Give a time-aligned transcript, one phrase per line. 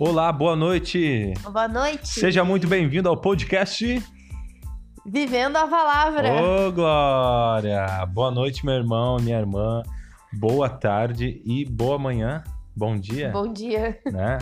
[0.00, 1.34] Olá, boa noite.
[1.42, 2.06] Boa noite.
[2.06, 4.00] Seja muito bem-vindo ao podcast
[5.04, 6.28] Vivendo a Palavra.
[6.40, 8.06] Ô, Glória!
[8.06, 9.82] Boa noite, meu irmão, minha irmã.
[10.32, 12.44] Boa tarde e boa manhã.
[12.76, 13.32] Bom dia.
[13.32, 14.00] Bom dia.
[14.06, 14.38] Né?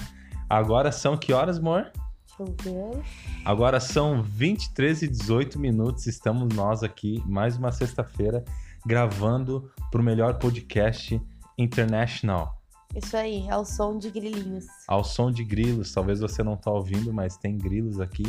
[0.47, 1.91] Agora são que horas, amor?
[2.37, 3.03] Deixa eu ver.
[3.43, 6.07] Agora são 23 e 18 minutos.
[6.07, 8.45] Estamos nós aqui, mais uma sexta-feira,
[8.85, 11.19] gravando para o melhor podcast
[11.57, 12.56] international.
[12.97, 14.65] Isso aí, ao som de grilinhos.
[14.89, 15.93] Ao som de grilos.
[15.93, 18.25] Talvez você não tá ouvindo, mas tem grilos aqui.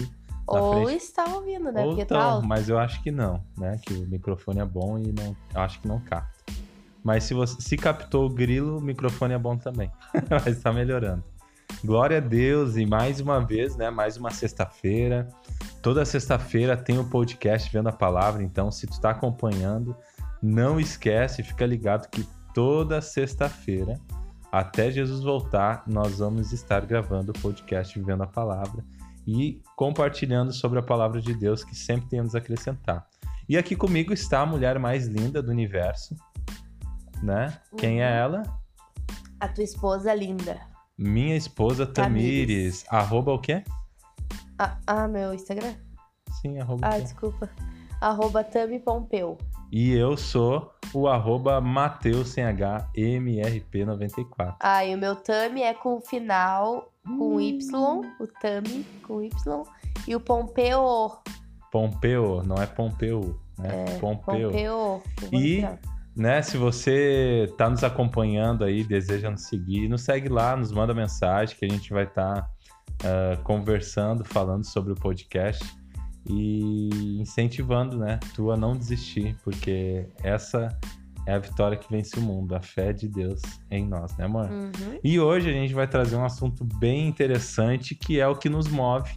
[0.45, 1.03] Ou frente.
[1.03, 1.81] está ouvindo, né?
[1.81, 3.77] Ou Porque então, tá mas eu acho que não, né?
[3.81, 6.53] Que o microfone é bom e não, eu acho que não capta.
[7.02, 9.90] Mas se você se captou o grilo, o microfone é bom também.
[10.30, 11.23] mas tá melhorando.
[11.84, 13.90] Glória a Deus e mais uma vez, né?
[13.90, 15.29] Mais uma sexta-feira.
[15.81, 19.95] Toda sexta-feira tem o podcast Vendo a Palavra, então se tu tá acompanhando,
[20.41, 23.99] não esquece, fica ligado que toda sexta-feira,
[24.60, 28.84] até Jesus voltar, nós vamos estar gravando o podcast Vivendo a Palavra
[29.26, 33.08] e compartilhando sobre a palavra de Deus que sempre tem a acrescentar.
[33.48, 36.16] E aqui comigo está a mulher mais linda do universo,
[37.22, 37.60] né?
[37.78, 38.16] Quem é Uhum.
[38.16, 38.44] ela?
[39.40, 40.60] A tua esposa linda.
[40.98, 42.82] Minha esposa Tamires.
[42.82, 42.85] Tamires.
[42.90, 43.63] Arroba o quê?
[44.58, 45.76] Ah, ah, meu Instagram?
[46.41, 47.48] Sim, arroba o Ah, desculpa.
[48.02, 49.38] Arroba Tami Pompeu.
[49.71, 54.55] E eu sou o arroba Mateus sem H, MRP94.
[54.60, 58.01] Ah, e o meu Tami é com o final com Y.
[58.20, 59.63] O Tami com Y.
[60.07, 61.12] E o Pompeu.
[61.71, 63.85] Pompeu, não é Pompeu, né?
[63.99, 64.51] Pompeu.
[64.51, 65.01] Pompeu.
[65.34, 65.66] E-
[66.16, 66.41] né?
[66.41, 71.56] Se você tá nos acompanhando aí, deseja nos seguir, nos segue lá, nos manda mensagem
[71.56, 72.50] que a gente vai estar
[73.44, 75.63] conversando, falando sobre o podcast
[76.29, 78.19] e incentivando, né?
[78.35, 80.69] Tu a não desistir, porque essa
[81.25, 84.50] é a vitória que vence o mundo, a fé de Deus em nós, né, amor?
[84.50, 85.00] Uhum.
[85.03, 88.67] E hoje a gente vai trazer um assunto bem interessante que é o que nos
[88.67, 89.11] move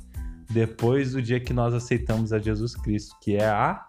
[0.51, 3.87] depois do dia que nós aceitamos a Jesus Cristo, que é a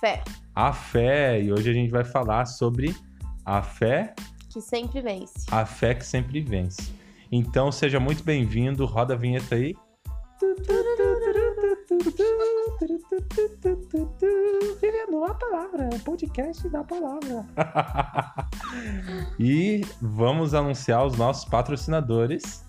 [0.00, 0.22] Fé.
[0.54, 2.94] a fé, e hoje a gente vai falar sobre
[3.44, 4.14] a fé,
[4.50, 5.46] Que sempre vence.
[5.50, 6.92] a fé que sempre vence.
[7.32, 9.74] Então seja muito bem-vindo, roda a vinheta aí.
[14.80, 17.46] Vivendo a palavra, podcast da palavra.
[19.40, 22.66] e vamos anunciar os nossos patrocinadores.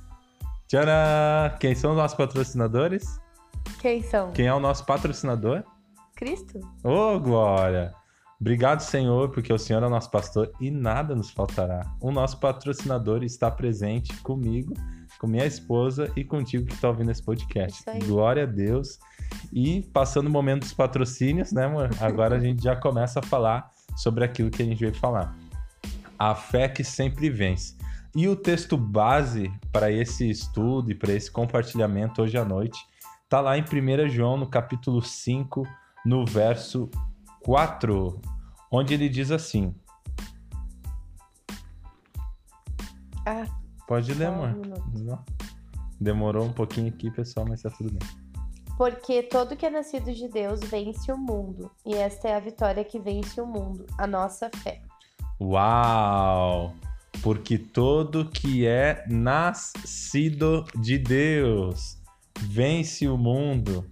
[0.68, 1.58] Tcharam!
[1.60, 3.20] Quem são os nossos patrocinadores?
[3.80, 4.32] Quem são?
[4.32, 5.64] Quem é o nosso patrocinador?
[6.16, 6.62] Cristo?
[6.86, 7.94] Ô, Glória!
[8.40, 11.82] Obrigado, Senhor, porque o Senhor é o nosso pastor e nada nos faltará.
[12.00, 14.74] O nosso patrocinador está presente comigo,
[15.20, 17.84] com minha esposa e contigo que está ouvindo esse podcast.
[18.06, 19.00] Glória a Deus.
[19.52, 21.90] E passando o momento dos patrocínios, né, amor?
[22.00, 25.36] Agora a gente já começa a falar sobre aquilo que a gente veio falar.
[26.18, 27.76] A fé que sempre vence.
[28.16, 32.80] E o texto base para esse estudo e para esse compartilhamento hoje à noite
[33.24, 35.68] está lá em 1 João, no capítulo 5,
[36.06, 36.90] no verso
[37.42, 38.20] 4,
[38.72, 39.76] onde ele diz assim:
[43.26, 43.46] Ah,
[43.88, 44.56] Pode ler, um amor.
[44.94, 45.26] Não.
[46.00, 48.08] Demorou um pouquinho aqui, pessoal, mas tá tudo bem.
[48.78, 52.84] Porque todo que é nascido de Deus vence o mundo, e esta é a vitória
[52.84, 54.82] que vence o mundo, a nossa fé.
[55.42, 56.76] Uau!
[57.24, 61.98] Porque todo que é nascido de Deus
[62.40, 63.84] vence o mundo.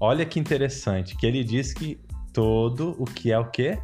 [0.00, 2.00] Olha que interessante, que ele diz que
[2.32, 3.78] todo o que é o quê?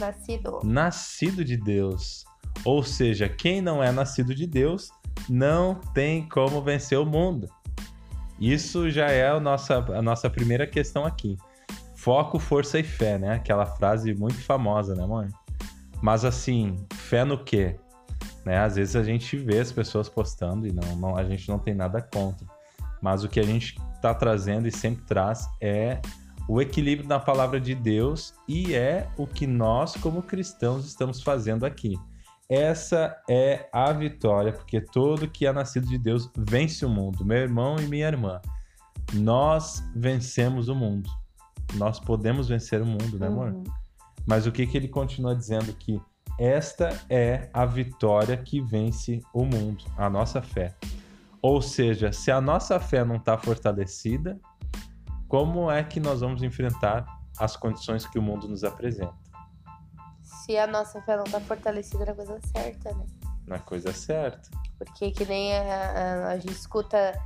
[0.00, 0.60] Nascido.
[0.64, 2.24] Nascido de Deus.
[2.64, 4.90] Ou seja, quem não é nascido de Deus
[5.28, 7.48] não tem como vencer o mundo.
[8.38, 11.36] Isso já é a nossa, a nossa primeira questão aqui.
[11.96, 13.34] Foco, força e fé, né?
[13.34, 15.28] Aquela frase muito famosa, né, mãe?
[16.02, 17.76] Mas assim, fé no quê?
[18.44, 18.58] Né?
[18.58, 21.74] Às vezes a gente vê as pessoas postando e não, não- a gente não tem
[21.74, 22.46] nada contra.
[23.00, 26.00] Mas o que a gente está trazendo e sempre traz é
[26.46, 31.64] o equilíbrio na palavra de Deus e é o que nós, como cristãos, estamos fazendo
[31.64, 31.94] aqui.
[32.48, 37.24] Essa é a vitória, porque todo que é nascido de Deus vence o mundo.
[37.24, 38.40] Meu irmão e minha irmã,
[39.12, 41.08] nós vencemos o mundo.
[41.74, 43.52] Nós podemos vencer o mundo, né, amor?
[43.52, 43.64] Uhum.
[44.26, 46.00] Mas o que, que ele continua dizendo que
[46.38, 50.74] esta é a vitória que vence o mundo, a nossa fé.
[51.40, 54.38] Ou seja, se a nossa fé não está fortalecida,
[55.28, 57.06] como é que nós vamos enfrentar
[57.38, 59.23] as condições que o mundo nos apresenta?
[60.44, 63.06] Se a nossa fé não tá fortalecida na coisa certa, né?
[63.46, 64.50] Na coisa certa.
[64.76, 67.18] Porque que nem a, a- a gente escuta,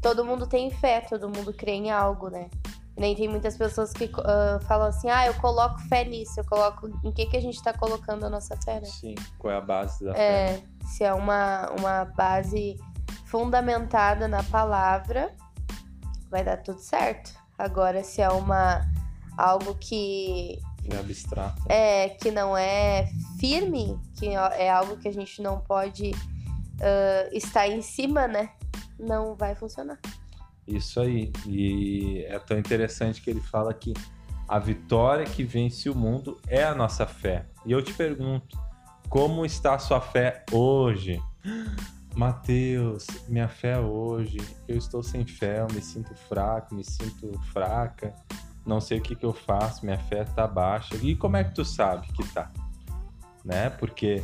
[0.00, 2.48] todo mundo tem fé, todo mundo crê em algo, né?
[2.96, 6.88] Nem tem muitas pessoas que ah, falam assim, ah, eu coloco fé nisso, eu coloco.
[7.04, 8.86] Em que, que a gente tá colocando a nossa fé, né?
[8.86, 9.14] Sim.
[9.38, 10.20] Qual é a base da fé?
[10.22, 12.76] É, se é uma, uma base
[13.24, 15.34] fundamentada na palavra,
[16.30, 17.32] vai dar tudo certo.
[17.58, 18.82] Agora, se é uma
[19.36, 20.58] algo que
[20.88, 21.62] É abstrato.
[21.68, 26.12] é que não é firme, que é algo que a gente não pode
[26.80, 28.50] ah, estar em cima, né?
[28.98, 29.98] Não vai funcionar.
[30.66, 31.32] Isso aí.
[31.46, 33.92] E é tão interessante que ele fala que
[34.48, 37.46] a vitória que vence o mundo é a nossa fé.
[37.64, 38.58] E eu te pergunto,
[39.08, 41.22] como está a sua fé hoje?
[42.16, 48.12] Mateus, minha fé hoje, eu estou sem fé, eu me sinto fraco, me sinto fraca,
[48.66, 50.94] não sei o que, que eu faço, minha fé tá baixa.
[51.02, 52.50] E como é que tu sabe que tá?
[53.44, 53.70] Né?
[53.70, 54.22] Porque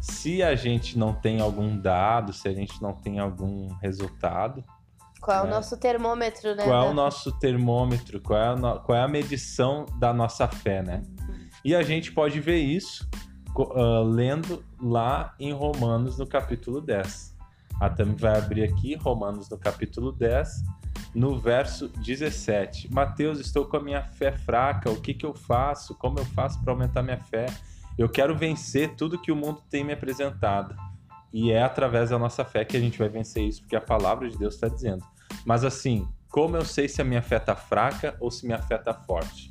[0.00, 4.62] se a gente não tem algum dado, se a gente não tem algum resultado,
[5.20, 5.50] Qual é o É.
[5.50, 6.62] nosso termômetro, né?
[6.64, 10.46] qual é o nosso termômetro, qual é a, no- qual é a medição da nossa
[10.46, 11.02] fé, né?
[11.64, 13.08] E a gente pode ver isso
[13.74, 17.34] ah, lendo lá em Romanos no capítulo 10.
[17.80, 20.48] A Tami vai abrir aqui Romanos no capítulo 10,
[21.16, 22.92] no verso 17.
[22.92, 25.94] Mateus, estou com a minha fé fraca, o que, que eu faço?
[25.94, 27.46] Como eu faço para aumentar minha fé?
[27.96, 30.76] Eu quero vencer tudo que o mundo tem me apresentado.
[31.32, 34.28] E é através da nossa fé que a gente vai vencer isso, porque a palavra
[34.28, 35.02] de Deus está dizendo.
[35.46, 38.76] Mas assim, como eu sei se a minha fé tá fraca ou se minha fé
[38.76, 39.50] tá forte?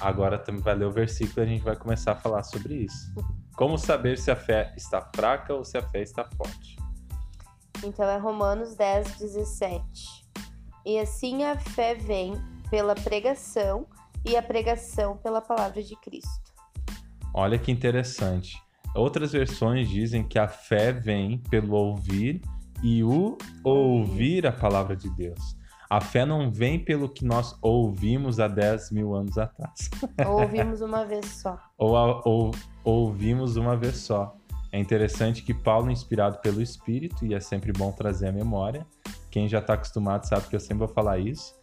[0.00, 3.14] Agora também vai ler o versículo e a gente vai começar a falar sobre isso.
[3.54, 6.78] Como saber se a fé está fraca ou se a fé está forte?
[7.84, 10.25] Então é Romanos 10, 17.
[10.86, 12.34] E assim a fé vem
[12.70, 13.86] pela pregação,
[14.24, 16.52] e a pregação pela palavra de Cristo.
[17.34, 18.56] Olha que interessante.
[18.94, 22.40] Outras versões dizem que a fé vem pelo ouvir
[22.82, 25.56] e o ouvir a palavra de Deus.
[25.88, 29.88] A fé não vem pelo que nós ouvimos há 10 mil anos atrás.
[30.26, 31.56] Ouvimos uma vez só.
[31.78, 32.50] ou, a- ou
[32.84, 34.36] ouvimos uma vez só.
[34.72, 38.84] É interessante que Paulo, inspirado pelo Espírito, e é sempre bom trazer a memória,
[39.36, 41.54] quem já está acostumado sabe que eu sempre vou falar isso,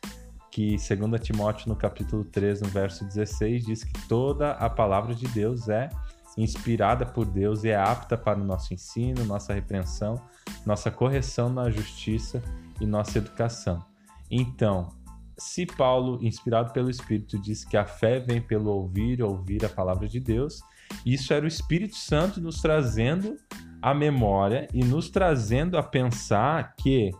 [0.51, 5.27] que 2 Timóteo, no capítulo 3, no verso 16, diz que toda a palavra de
[5.29, 5.89] Deus é
[6.37, 10.21] inspirada por Deus e é apta para o nosso ensino, nossa repreensão,
[10.63, 12.43] nossa correção na justiça
[12.79, 13.83] e nossa educação.
[14.29, 14.89] Então,
[15.35, 20.07] se Paulo, inspirado pelo Espírito, diz que a fé vem pelo ouvir, ouvir a palavra
[20.07, 20.61] de Deus,
[21.03, 23.35] isso era o Espírito Santo nos trazendo
[23.81, 27.11] a memória e nos trazendo a pensar que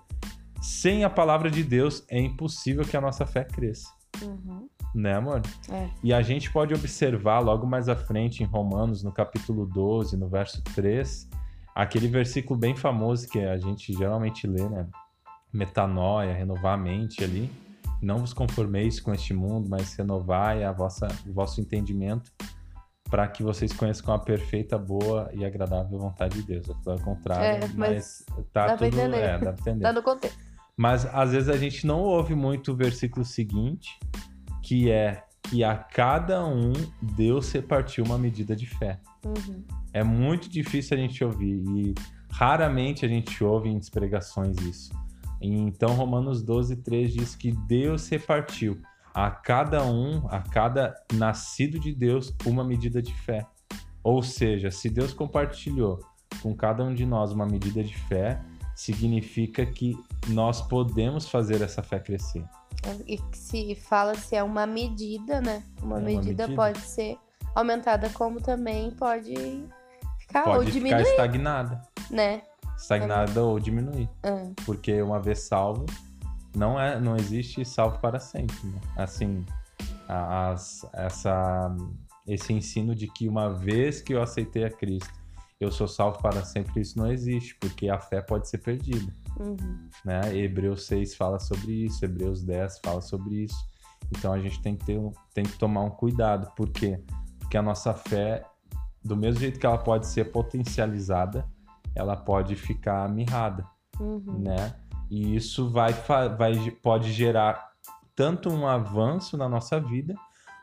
[0.63, 3.89] sem a palavra de Deus é impossível que a nossa fé cresça.
[4.21, 4.69] Uhum.
[4.95, 5.41] Né, amor?
[5.69, 5.89] É.
[6.01, 10.29] E a gente pode observar logo mais à frente em Romanos, no capítulo 12, no
[10.29, 11.27] verso 3,
[11.75, 14.87] aquele versículo bem famoso que a gente geralmente lê, né?
[15.51, 17.51] Metanoia, renovar a mente ali.
[18.01, 22.31] Não vos conformeis com este mundo, mas renovai a vossa, o vosso entendimento
[23.09, 26.67] para que vocês conheçam a perfeita, boa e agradável vontade de Deus.
[26.85, 28.99] Ao contrário, É, mas, mas tá dá pra tudo...
[28.99, 29.17] entender.
[29.17, 29.83] É, dá pra entender.
[29.83, 30.52] Tá no contexto.
[30.77, 33.99] Mas às vezes a gente não ouve muito o versículo seguinte,
[34.61, 38.99] que é que a cada um Deus repartiu uma medida de fé.
[39.25, 39.63] Uhum.
[39.93, 41.93] É muito difícil a gente ouvir e
[42.31, 44.91] raramente a gente ouve em pregações isso.
[45.39, 48.81] Então Romanos 12, 3 diz que Deus repartiu
[49.13, 53.45] a cada um, a cada nascido de Deus, uma medida de fé.
[54.03, 55.99] Ou seja, se Deus compartilhou
[56.41, 58.41] com cada um de nós uma medida de fé,
[58.75, 59.97] significa que
[60.29, 62.43] nós podemos fazer essa fé crescer.
[63.07, 65.63] E que se fala se é uma medida, né?
[65.81, 66.55] Uma, É uma medida, medida.
[66.55, 67.17] pode ser
[67.55, 69.33] aumentada, como também pode
[70.19, 72.41] ficar ou Pode ficar diminuir, estagnada, né?
[72.75, 74.09] estagnada ou diminuir.
[74.23, 75.85] Ah, porque uma vez salvo,
[76.55, 78.57] não é, não existe salvo para sempre.
[78.63, 78.81] né?
[78.97, 79.45] Assim,
[80.07, 81.73] as- essa,
[82.27, 85.13] esse ensino de que uma vez que eu aceitei a Cristo,
[85.63, 89.11] eu sou salvo para sempre, isso não existe, porque a fé pode ser perdida.
[89.39, 89.57] uhum.
[90.05, 90.35] Né?
[90.35, 93.55] Hebreus 6 fala sobre isso, Hebreus 10 fala sobre isso.
[94.11, 96.51] Então a gente tem que, ter, um- tem que tomar um cuidado.
[96.55, 97.01] Por quê?
[97.39, 98.43] Porque a nossa fé,
[99.03, 101.45] do mesmo jeito que ela pode ser potencializada,
[101.95, 103.65] ela pode ficar mirrada
[103.99, 104.39] Uhum.
[104.39, 104.75] né?
[105.09, 107.71] E isso vai, vai pode gerar
[108.15, 110.15] tanto um avanço na nossa vida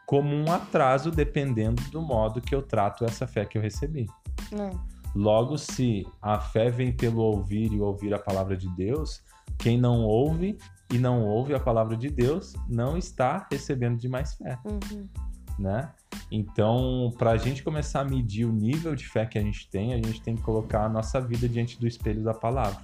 [0.07, 4.07] como um atraso dependendo do modo que eu trato essa fé que eu recebi.
[4.52, 4.71] É.
[5.14, 9.23] Logo, se a fé vem pelo ouvir e ouvir a palavra de Deus,
[9.59, 10.57] quem não ouve
[10.93, 15.09] e não ouve a palavra de Deus não está recebendo de mais fé, Uhum.
[15.59, 15.93] né?
[16.31, 19.93] Então, para a gente começar a medir o nível de fé que a gente tem,
[19.93, 22.81] a gente tem que colocar a nossa vida diante do espelho da palavra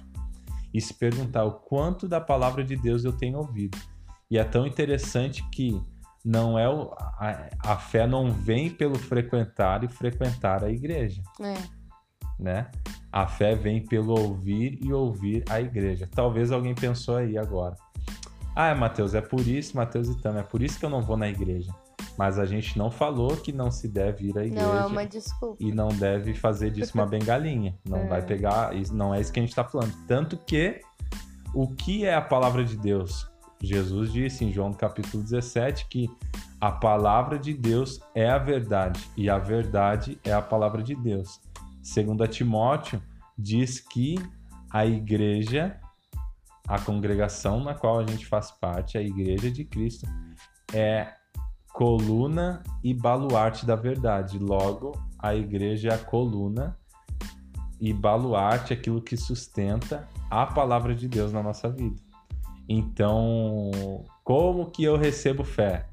[0.73, 3.77] e se perguntar o quanto da palavra de Deus eu tenho ouvido.
[4.29, 5.81] E é tão interessante que
[6.23, 11.21] não é o, a, a fé não vem pelo frequentar e frequentar a igreja.
[11.41, 11.76] É.
[12.39, 12.67] né?
[13.11, 16.07] A fé vem pelo ouvir e ouvir a igreja.
[16.13, 17.75] Talvez alguém pensou aí agora.
[18.55, 21.15] Ah, Mateus, é por isso, Mateus e Tam, é por isso que eu não vou
[21.17, 21.71] na igreja.
[22.17, 24.65] Mas a gente não falou que não se deve ir à igreja.
[24.65, 25.57] Não é uma desculpa.
[25.59, 27.77] E não deve fazer disso uma bengalinha.
[27.87, 28.07] Não É.
[28.07, 28.71] vai pegar.
[28.91, 29.93] Não é isso que a gente está falando.
[30.07, 30.81] Tanto que
[31.53, 33.29] o que é a palavra de Deus?
[33.61, 36.09] Jesus disse em João capítulo 17 que
[36.59, 41.39] a palavra de Deus é a verdade e a verdade é a palavra de Deus.
[41.87, 43.01] Segundo Timóteo,
[43.37, 44.15] diz que
[44.69, 45.79] a igreja,
[46.67, 50.05] a congregação na qual a gente faz parte, a igreja de Cristo,
[50.73, 51.13] é
[51.71, 54.37] coluna e baluarte da verdade.
[54.37, 56.77] Logo, a igreja é a coluna
[57.79, 62.01] e baluarte, aquilo que sustenta a palavra de Deus na nossa vida.
[62.67, 63.71] Então,
[64.25, 65.87] como que eu recebo fé?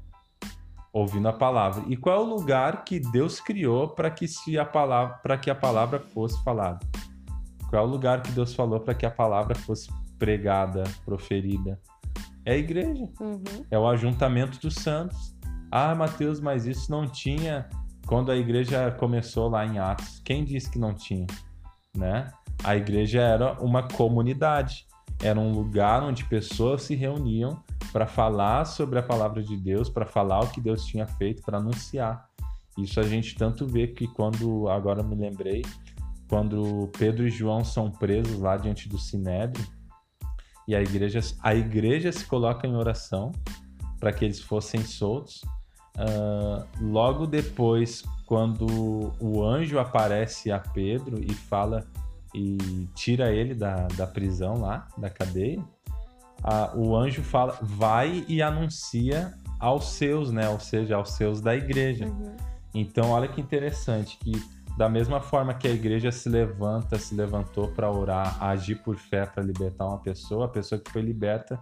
[0.95, 1.83] Ouvindo a palavra.
[1.89, 5.49] E qual é o lugar que Deus criou para que se a palavra, para que
[5.49, 6.79] a palavra fosse falada?
[7.69, 11.77] Qual é o lugar que Deus falou para que a palavra fosse pregada, proferida?
[12.45, 13.43] É a igreja Uhum.
[13.69, 15.35] é o ajuntamento dos santos.
[15.69, 17.67] Ah, Mateus, mas isso não tinha
[18.07, 20.21] quando a igreja começou lá em Atos.
[20.23, 21.27] Quem disse que não tinha,
[21.93, 22.31] né?
[22.63, 24.84] A igreja era uma comunidade,
[25.21, 30.05] era um lugar onde pessoas se reuniam para falar sobre a palavra de Deus, para
[30.05, 32.27] falar o que Deus tinha feito, para anunciar.
[32.77, 35.61] Isso a gente tanto vê que quando agora me lembrei,
[36.27, 39.65] quando Pedro e João são presos lá diante do Sinédrio,
[40.67, 43.31] e a igreja, a igreja se coloca em oração
[43.99, 45.41] para que eles fossem soltos.
[45.97, 51.85] Ah, logo depois, quando o anjo aparece a Pedro e fala
[52.35, 55.63] e tira ele da, da prisão lá, da cadeia,
[56.43, 60.49] ah, o anjo fala, vai e anuncia aos seus, né?
[60.49, 62.05] Ou seja, aos seus da igreja.
[62.05, 62.35] Uhum.
[62.73, 64.33] Então, olha que interessante que
[64.77, 69.25] da mesma forma que a igreja se levanta, se levantou para orar, agir por fé
[69.25, 71.57] para libertar uma pessoa, a pessoa que foi liberta,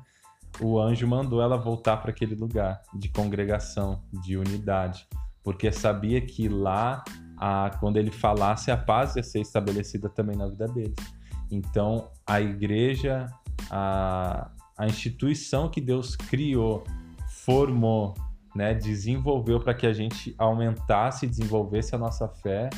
[0.59, 5.07] o anjo mandou ela voltar para aquele lugar de congregação, de unidade,
[5.43, 7.03] porque sabia que lá,
[7.45, 10.95] a, quando ele falasse, a paz ia ser estabelecida também na vida deles.
[11.51, 13.25] Então, a igreja,
[13.69, 16.85] a, a instituição que Deus criou,
[17.27, 18.13] formou,
[18.55, 22.69] né, desenvolveu para que a gente aumentasse e desenvolvesse a nossa fé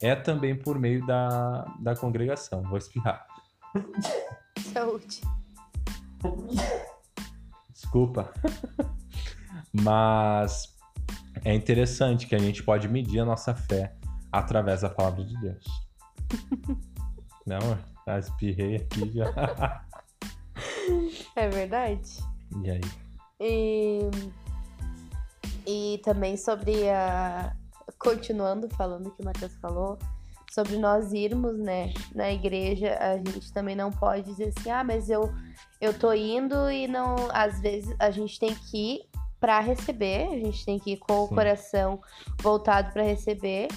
[0.00, 2.62] é também por meio da, da congregação.
[2.62, 3.26] Vou espirrar.
[4.72, 5.22] Saúde.
[7.72, 8.32] Desculpa.
[9.72, 10.75] Mas
[11.44, 13.94] é interessante que a gente pode medir a nossa fé
[14.32, 15.64] através da palavra de Deus.
[17.46, 19.84] Não, já espirrei aqui já.
[21.36, 22.10] É verdade.
[22.64, 22.80] E aí?
[23.40, 24.10] E,
[25.66, 27.54] e também sobre a.
[27.98, 29.98] Continuando falando o que o Matheus falou,
[30.50, 35.08] sobre nós irmos, né, na igreja, a gente também não pode dizer assim, ah, mas
[35.08, 35.32] eu,
[35.80, 37.16] eu tô indo e não.
[37.32, 39.15] Às vezes a gente tem que ir
[39.46, 41.36] pra receber, a gente tem que ir com o Sim.
[41.36, 42.00] coração
[42.42, 43.68] voltado pra receber.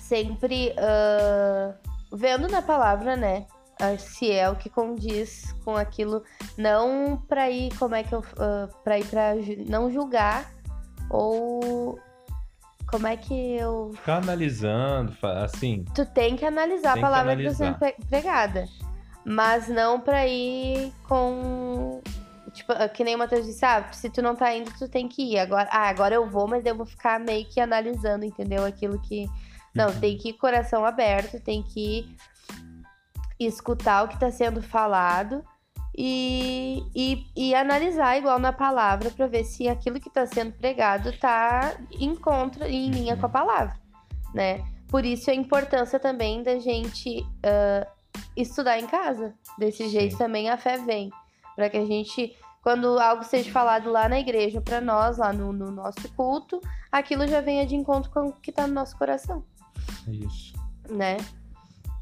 [0.00, 1.72] Sempre ah,
[2.12, 3.46] vendo na palavra, né?
[3.80, 6.24] ah, Se é o que condiz com aquilo
[6.58, 8.18] não pra ir, como é que eu.
[8.20, 10.50] Uh, pra ir pra ju- não julgar
[11.08, 11.96] ou.
[12.90, 13.92] Como é que eu.
[13.94, 17.92] Ficar analisando, assim, Tu tem que analisar Tem a que palavra que está sendo analisar.
[17.96, 18.64] pre- pregada.
[19.24, 22.02] Mas não pra ir com.
[22.54, 25.34] Tipo, que nem o Matheus disse, ah, se tu não tá indo, tu tem que
[25.34, 25.38] ir.
[25.38, 28.64] Agora, ah, agora eu vou, mas eu vou ficar meio que analisando, entendeu?
[28.64, 29.26] Aquilo que.
[29.74, 30.00] Não, Uhum.
[30.00, 32.06] tem que ir coração aberto, tem que
[33.40, 35.44] ir escutar o que tá sendo falado
[35.96, 41.12] e, e, e analisar igual na palavra pra ver se aquilo que tá sendo pregado
[41.18, 43.74] tá em contra, em linha com a palavra,
[44.32, 44.64] né?
[44.88, 47.86] Por isso a importância também da gente ah,
[48.36, 49.34] estudar em casa.
[49.58, 49.90] Desse Sim.
[49.90, 51.10] jeito também a fé vem.
[51.56, 55.52] Pra que a gente, quando algo seja falado lá na igreja pra nós, lá no,
[55.52, 56.58] no nosso culto,
[56.90, 59.44] aquilo já venha de encontro com o que tá no nosso coração,
[60.08, 60.54] isso.
[60.88, 61.18] né?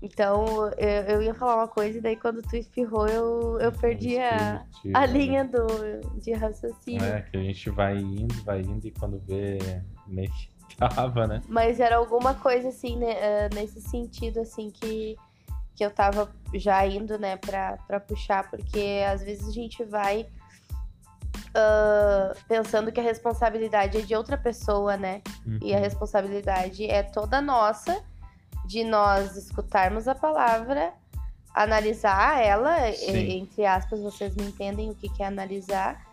[0.00, 4.18] Então, eu, eu ia falar uma coisa e daí quando tu espirrou, eu, eu perdi
[4.18, 4.64] a,
[4.94, 5.06] a né?
[5.06, 5.66] linha do,
[6.20, 7.04] de raciocínio.
[7.04, 9.58] É, que a gente vai indo, vai indo e quando vê,
[10.06, 11.42] meio que tava, né?
[11.48, 15.16] Mas era alguma coisa assim, né, eh, nesse sentido, assim, que,
[15.74, 20.28] que eu tava já indo, né, pra, pra puxar, porque às vezes a gente vai
[21.54, 25.22] ah, pensando que a responsabilidade é de outra pessoa, né?
[25.60, 25.82] E a Uhum.
[25.82, 28.02] responsabilidade é toda nossa
[28.66, 30.92] de nós escutarmos a palavra,
[31.54, 33.38] analisar ela, e- Sim.
[33.40, 36.06] entre aspas, vocês me entendem o que que é analisar,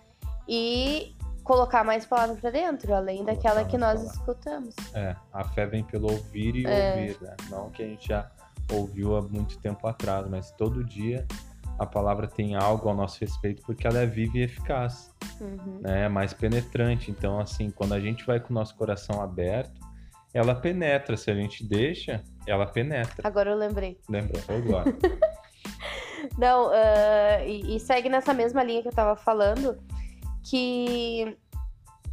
[0.48, 4.20] e colocar mais palavra pra dentro, além Colocar daquela que nós palavra.
[4.20, 4.76] escutamos.
[4.94, 6.90] É, a fé vem pelo ouvir e É.
[6.90, 7.36] ouvir, né?
[7.50, 8.30] Não que a gente já
[8.72, 11.26] ouviu há muito tempo atrás, mas todo dia
[11.80, 15.80] a palavra tem algo ao nosso respeito porque ela é viva e eficaz, Uhum.
[15.82, 16.04] né?
[16.06, 17.10] É mais penetrante.
[17.10, 19.80] Então, assim, quando a gente vai com o nosso coração aberto,
[20.34, 21.16] ela penetra.
[21.16, 23.26] Se a gente deixa, ela penetra.
[23.28, 23.98] Agora eu lembrei.
[24.10, 24.42] Lembra?
[24.50, 24.94] Agora.
[26.38, 29.78] Não, ah, e, e segue nessa mesma linha que eu tava falando,
[30.44, 31.38] que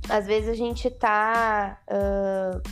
[0.08, 1.80] às vezes a gente tá.
[1.86, 2.62] co-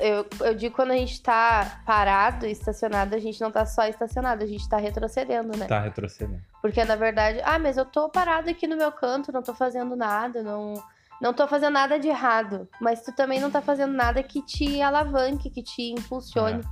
[0.00, 4.42] eu, eu digo quando a gente tá parado, estacionado, a gente não tá só estacionado,
[4.42, 5.66] a gente tá retrocedendo, né?
[5.66, 6.42] tá retrocedendo.
[6.60, 9.96] Porque na verdade, ah, mas eu tô parado aqui no meu canto, não tô fazendo
[9.96, 10.74] nada, não,
[11.20, 12.68] não tô fazendo nada de errado.
[12.80, 16.62] Mas tu também não tá fazendo nada que te alavanque, que te impulsione.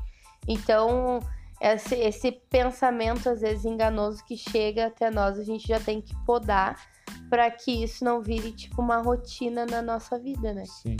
[0.46, 1.20] Então,
[1.60, 6.14] esse, esse pensamento, às vezes, enganoso que chega até nós, a gente já tem que
[6.24, 6.76] podar
[7.28, 10.64] para que isso não vire, tipo, uma rotina na nossa vida, né?
[10.64, 10.96] Sim.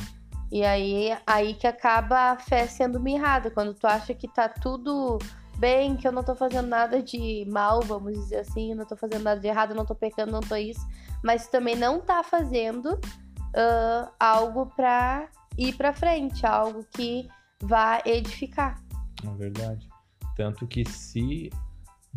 [0.50, 3.50] E aí, aí que acaba a fé sendo mirrada.
[3.50, 5.18] Quando tu acha que tá tudo
[5.58, 8.96] bem, que eu não tô fazendo nada de mal, vamos dizer assim, eu não tô
[8.96, 10.84] fazendo nada de errado, não tô pecando, não tô isso.
[11.22, 12.98] Mas tu também não tá fazendo
[13.54, 17.28] ah, algo pra ir pra frente, algo que
[17.62, 18.82] vá edificar.
[19.24, 19.88] É verdade.
[20.36, 21.50] Tanto que se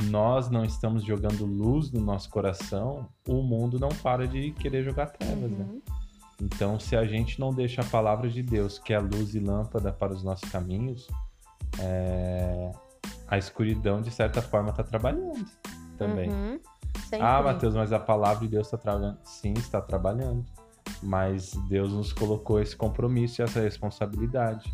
[0.10, 5.08] nós não estamos jogando luz no nosso coração, o mundo não para de querer jogar
[5.08, 5.68] trevas, né?
[6.44, 9.94] Então, se a gente não deixa a palavra de Deus, que é luz e lâmpada
[9.94, 11.08] para os nossos caminhos,
[11.80, 12.72] é,
[13.28, 15.46] a escuridão, de certa forma, está trabalhando
[15.98, 16.30] também.
[16.30, 16.60] Uhum.
[17.20, 19.20] Ah, Matheus, mas a palavra de Deus está trabalhando.
[19.24, 20.46] Sim, está trabalhando.
[21.02, 24.74] Mas Deus nos colocou esse compromisso e essa responsabilidade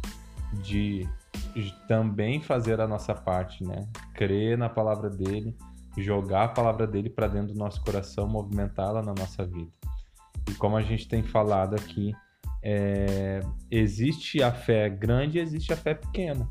[0.53, 1.07] de,
[1.53, 3.87] de também fazer a nossa parte, né?
[4.15, 5.55] Crer na palavra dele,
[5.97, 9.78] jogar a palavra dele para dentro do nosso coração, movimentá-la na nossa vida.
[10.49, 12.13] E como a gente tem falado aqui,
[12.63, 13.39] é,
[13.69, 16.47] existe a fé grande e existe a fé pequena.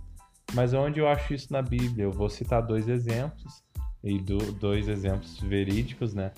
[0.54, 2.04] Mas onde eu acho isso na Bíblia?
[2.04, 3.62] Eu vou citar dois exemplos,
[4.02, 6.32] e do- dois exemplos verídicos, né?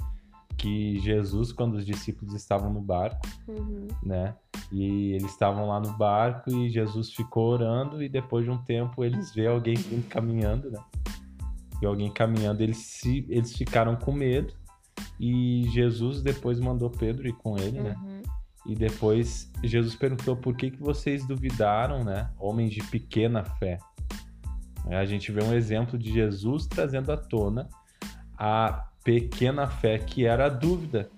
[0.57, 3.87] Que Jesus, quando os discípulos estavam no barco, Uhum.
[4.03, 4.35] né?
[4.73, 9.05] E eles estavam lá no barco e Jesus ficou orando e depois de um tempo
[9.05, 9.77] eles vê alguém
[10.09, 10.81] caminhando, né?
[11.83, 14.53] E alguém caminhando, eles se eles ficaram com medo
[15.21, 17.95] e Jesus depois mandou Pedro ir com ele, né?
[18.03, 18.23] Uhum.
[18.67, 22.31] E depois Jesus perguntou por que, que vocês duvidaram, né?
[22.39, 23.79] Homens de pequena fé.
[24.87, 27.69] Aí A gente vê um exemplo de Jesus trazendo à tona
[28.39, 31.11] a pequena fé que era a dúvida.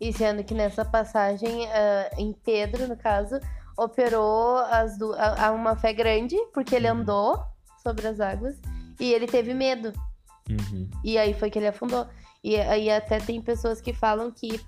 [0.00, 3.38] E sendo que nessa passagem, ah, em Pedro, no caso,
[3.76, 6.98] operou as du- a, a uma fé grande, porque ele Uhum.
[7.00, 7.42] andou
[7.82, 8.56] sobre as águas
[9.00, 9.92] e ele teve medo.
[10.50, 10.88] Uhum.
[11.04, 12.06] E aí foi que ele afundou.
[12.42, 14.60] E aí até tem pessoas que falam que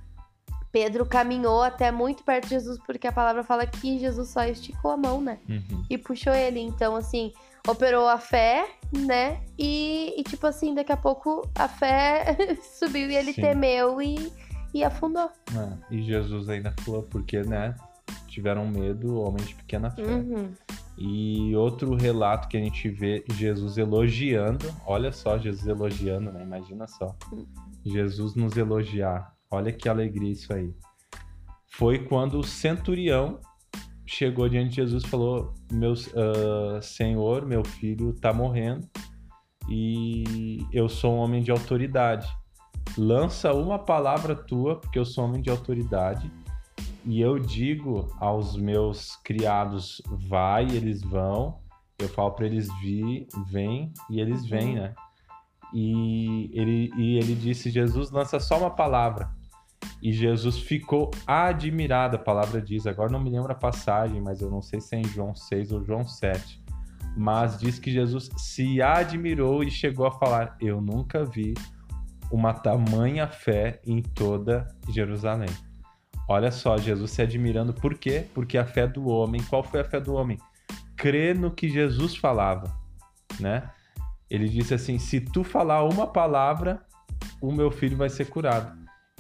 [0.75, 4.91] Pedro caminhou até muito perto de Jesus, porque a palavra fala que Jesus só esticou
[4.91, 5.39] a mão, né?
[5.49, 5.85] Uhum.
[5.89, 6.59] E puxou ele.
[6.59, 7.33] Então, assim,
[7.69, 9.41] operou a fé, né?
[9.57, 12.37] E, e, tipo assim, daqui a pouco a fé
[12.79, 13.43] subiu e ele Sim.
[13.43, 14.33] temeu e,
[14.75, 15.31] e afundou.
[15.57, 17.77] É, e Jesus ainda falou, porque, né?
[18.27, 20.03] Tiveram medo homens de pequena fé.
[20.03, 20.53] Uhum.
[20.97, 26.43] E outro relato que a gente vê Jesus elogiando, olha só, Jesus elogiando, né?
[26.43, 27.17] Imagina só.
[27.85, 29.35] Jesus nos elogiar.
[29.51, 30.73] Olha que alegria isso aí.
[31.67, 33.41] Foi quando o centurião
[34.07, 38.89] chegou diante de Jesus e falou: meu, ah, Senhor, meu filho está morrendo
[39.69, 42.29] e eu sou um homem de autoridade.
[42.97, 46.31] Lança uma palavra tua, porque eu sou um homem de autoridade,
[47.07, 51.59] e eu digo aos meus criados, vai, eles vão.
[51.99, 54.95] Eu falo para eles vir, vem, e eles vêm, né?
[55.73, 59.31] E ele, e ele disse: Jesus, lança só uma palavra.
[60.03, 62.87] E Jesus ficou admirado, a palavra diz.
[62.87, 65.73] Agora não me lembro a passagem, mas eu não sei se é em João 6
[65.73, 66.63] ou João 7.
[67.17, 71.55] Mas diz que Jesus se admirou e chegou a falar: Eu nunca vi
[72.31, 75.51] uma tamanha fé em toda Jerusalém.
[76.29, 78.27] Olha só, Jesus se admirando, por quê?
[78.35, 80.39] Porque a fé do homem, qual foi a fé do homem?
[80.97, 82.75] Crer no que Jesus falava,
[83.39, 83.71] né?
[84.31, 86.81] Ele disse assim: se tu falar uma palavra,
[87.41, 88.77] o meu filho vai ser curado.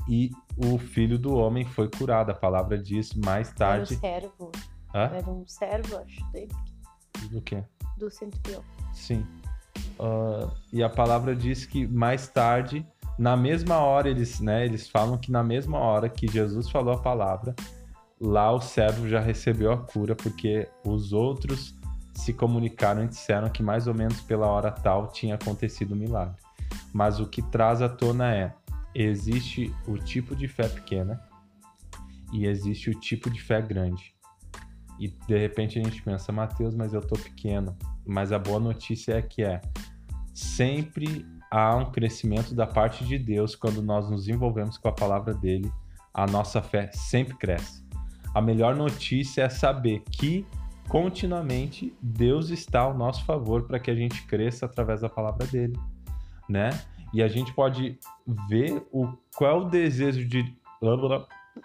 [0.08, 2.30] E o filho do homem foi curado.
[2.30, 3.96] A palavra diz mais Era um tarde.
[3.96, 4.52] servo.
[4.94, 5.10] Hã?
[5.14, 6.52] Era um servo, acho, dele,
[7.30, 7.64] Do quê?
[7.98, 8.62] do centurião.
[8.92, 9.26] Sim.
[9.98, 12.86] Ah, e a palavra diz que mais tarde,
[13.18, 16.98] na mesma hora, eles, né, eles falam que na mesma hora que Jesus falou a
[16.98, 17.54] palavra,
[18.20, 21.74] lá o servo já recebeu a cura, porque os outros
[22.14, 26.36] se comunicaram e disseram que mais ou menos pela hora tal tinha acontecido o milagre.
[26.92, 28.54] Mas o que traz à tona é:
[28.94, 31.20] existe o tipo de fé pequena
[32.32, 34.14] e existe o tipo de fé grande.
[34.98, 37.76] E de repente a gente pensa, Mateus, mas eu tô pequeno.
[38.06, 39.60] Mas a boa notícia é que é
[40.32, 45.32] sempre há um crescimento da parte de Deus quando nós nos envolvemos com a palavra
[45.32, 45.70] dele.
[46.12, 47.84] A nossa fé sempre cresce.
[48.34, 50.44] A melhor notícia é saber que
[50.88, 55.78] continuamente Deus está ao nosso favor para que a gente cresça através da palavra dele,
[56.48, 56.70] né?
[57.12, 58.00] E a gente pode
[58.48, 60.58] ver o qual é o desejo de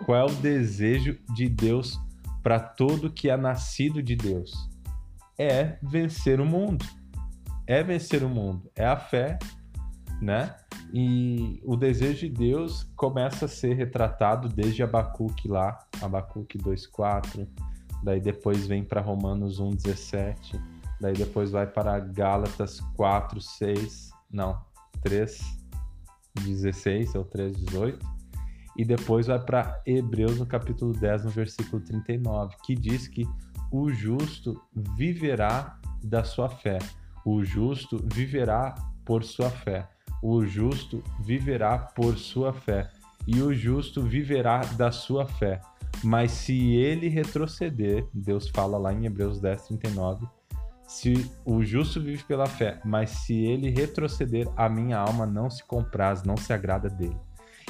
[0.06, 2.00] qual é o desejo de Deus
[2.44, 4.52] para todo que é nascido de Deus?
[5.38, 6.86] É vencer o mundo.
[7.66, 9.38] É vencer o mundo, é a fé,
[10.22, 10.56] né?
[10.94, 17.48] E o desejo de Deus começa a ser retratado desde Abacuque lá, Abacuque 2:4,
[18.04, 20.60] daí depois vem para Romanos 1:17,
[21.00, 24.60] daí depois vai para Gálatas 4:6, não,
[25.02, 28.20] 3:16 ou 3:18
[28.80, 33.28] e depois vai para Hebreus no capítulo 10, no versículo 39, que diz que
[33.70, 36.80] o justo viverá da sua fé.
[37.26, 39.88] O justo viverá por sua fé.
[40.22, 42.90] O justo viverá por sua fé.
[43.28, 45.62] E o justo viverá da sua fé.
[46.04, 50.28] Mas se ele retroceder, Deus fala lá em Hebreus 10, 39,
[50.88, 55.64] se o justo vive pela fé, mas se ele retroceder, a minha alma não se
[55.64, 57.18] compraz, não se agrada dele.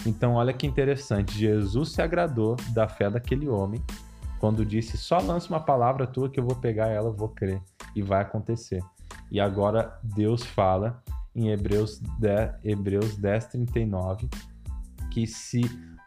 [0.05, 1.37] Então, olha que interessante.
[1.37, 3.83] Jesus se agradou da fé daquele homem
[4.39, 7.61] quando disse: Só lance uma palavra tua que eu vou pegar ela, vou crer.
[7.95, 8.81] E vai acontecer.
[9.29, 11.03] E agora Deus fala
[11.35, 14.29] em Hebreus 10, Hebreus 10 39
[15.11, 15.61] que se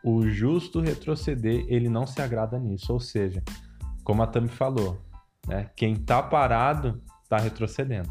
[0.05, 2.93] o justo retroceder, ele não se agrada nisso.
[2.93, 3.43] Ou seja,
[4.05, 5.01] como a Tami falou,
[5.47, 5.71] né?
[5.77, 8.11] quem está parado está retrocedendo.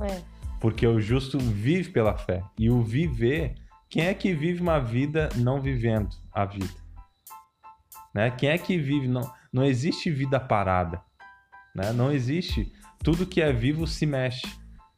[0.00, 0.22] É.
[0.60, 2.42] Porque o justo vive pela fé.
[2.58, 3.54] E o viver
[3.92, 6.72] quem é que vive uma vida não vivendo a vida?
[8.14, 8.30] Né?
[8.30, 9.06] Quem é que vive?
[9.06, 11.02] Não, não existe vida parada.
[11.74, 11.92] Né?
[11.92, 12.72] Não existe.
[13.04, 14.46] Tudo que é vivo se mexe.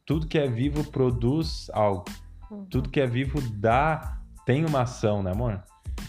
[0.07, 2.05] Tudo que é vivo produz algo.
[2.51, 2.67] Uhum.
[2.67, 5.63] Tudo que é vivo dá, tem uma ação, né, amor?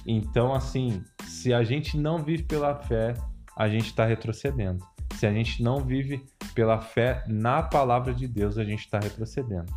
[0.05, 3.13] Então, assim, se a gente não vive pela fé,
[3.55, 4.85] a gente está retrocedendo.
[5.15, 9.71] Se a gente não vive pela fé na palavra de Deus, a gente está retrocedendo.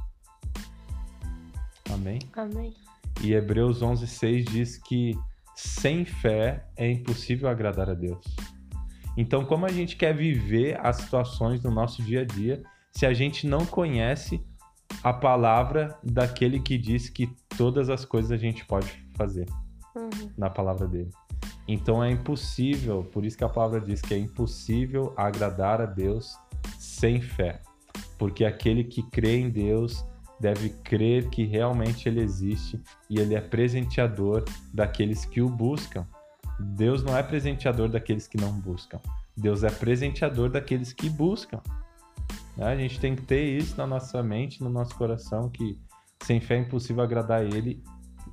[1.92, 2.18] Amém?
[2.36, 2.74] Amém.
[3.22, 5.16] E Hebreus 11:6 diz que
[5.54, 8.24] sem fé é impossível agradar a Deus.
[9.16, 12.62] Então, como a gente quer viver as situações do nosso dia a dia
[12.98, 14.44] se a gente não conhece
[15.04, 19.46] a palavra daquele que diz que todas as coisas a gente pode fazer
[19.94, 20.32] uhum.
[20.36, 21.10] na palavra dele?
[21.68, 26.36] Então é impossível, por isso que a palavra diz que é impossível agradar a Deus
[26.76, 27.62] sem fé.
[28.18, 30.04] Porque aquele que crê em Deus
[30.40, 36.04] deve crer que realmente ele existe e ele é presenteador daqueles que o buscam.
[36.58, 38.98] Deus não é presenteador daqueles que não buscam.
[39.36, 41.60] Deus é presenteador daqueles que buscam.
[42.58, 42.66] Né?
[42.66, 45.78] A gente tem que ter isso na nossa mente, no nosso coração, que
[46.22, 47.82] sem fé é impossível agradar Ele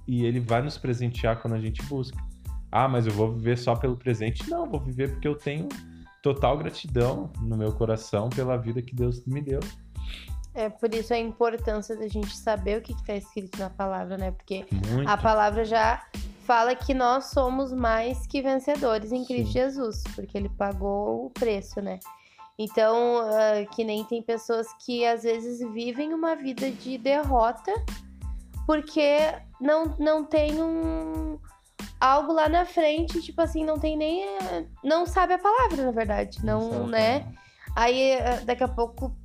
[0.08, 2.18] e Ele vai nos presentear quando a gente busca.
[2.72, 4.50] Ah, mas eu vou viver só pelo presente?
[4.50, 5.70] Não, vou viver porque eu tenho
[6.22, 9.60] total gratidão no meu coração pela vida que Deus me deu.
[10.54, 14.32] É por isso a importância da gente saber o que está escrito na palavra, né?
[14.32, 15.08] Porque Muito.
[15.08, 16.04] a palavra já
[16.46, 19.54] fala que nós somos mais que vencedores em Cristo Sim.
[19.54, 22.00] Jesus, porque ele pagou o preço, né?
[22.58, 27.72] Então, uh, que nem tem pessoas que às vezes vivem uma vida de derrota
[28.66, 29.18] porque
[29.60, 31.38] não, não tem um
[32.00, 34.26] algo lá na frente, tipo assim, não tem nem
[34.84, 37.32] não sabe a palavra, na verdade, não, não né?
[37.76, 39.16] Aí ah, daqui a pouco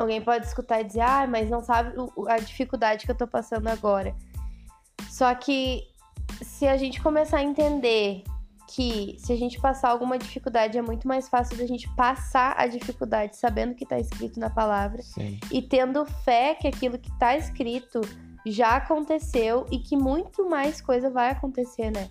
[0.00, 1.92] Alguém pode escutar e dizer, ah, mas não sabe
[2.26, 4.16] a dificuldade que eu tô passando agora.
[5.10, 5.82] Só que
[6.40, 8.24] se a gente começar a entender
[8.70, 12.68] que se a gente passar alguma dificuldade, é muito mais fácil da gente passar a
[12.68, 15.40] dificuldade sabendo o que está escrito na palavra Sim.
[15.50, 18.00] e tendo fé que aquilo que está escrito
[18.46, 22.08] já aconteceu e que muito mais coisa vai acontecer, né?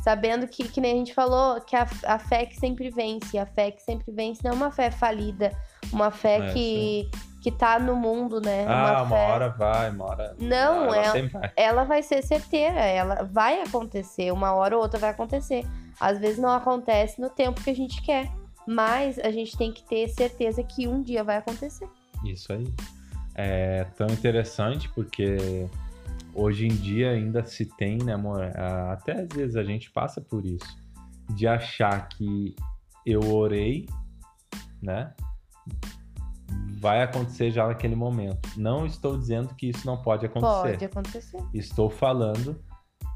[0.00, 3.44] Sabendo que, que nem a gente falou, que a, a fé que sempre vence, a
[3.44, 5.50] fé que sempre vence não é uma fé falida,
[5.92, 7.10] uma fé é, que,
[7.42, 8.64] que tá no mundo, né?
[8.68, 9.32] Ah, uma, uma fé...
[9.32, 10.36] hora vai, uma hora.
[10.38, 11.52] Não, ela, ela, vai.
[11.56, 15.66] ela vai ser certeira, ela vai acontecer, uma hora ou outra vai acontecer.
[16.00, 18.30] Às vezes não acontece no tempo que a gente quer,
[18.66, 21.88] mas a gente tem que ter certeza que um dia vai acontecer.
[22.24, 22.66] Isso aí.
[23.34, 25.68] É tão interessante porque
[26.34, 28.42] hoje em dia ainda se tem, né, amor?
[28.90, 30.76] Até às vezes a gente passa por isso,
[31.34, 32.56] de achar que
[33.04, 33.86] eu orei,
[34.82, 35.12] né?
[36.78, 38.48] vai acontecer já naquele momento.
[38.56, 40.72] Não estou dizendo que isso não pode acontecer.
[40.72, 41.38] Pode acontecer.
[41.52, 42.62] Estou falando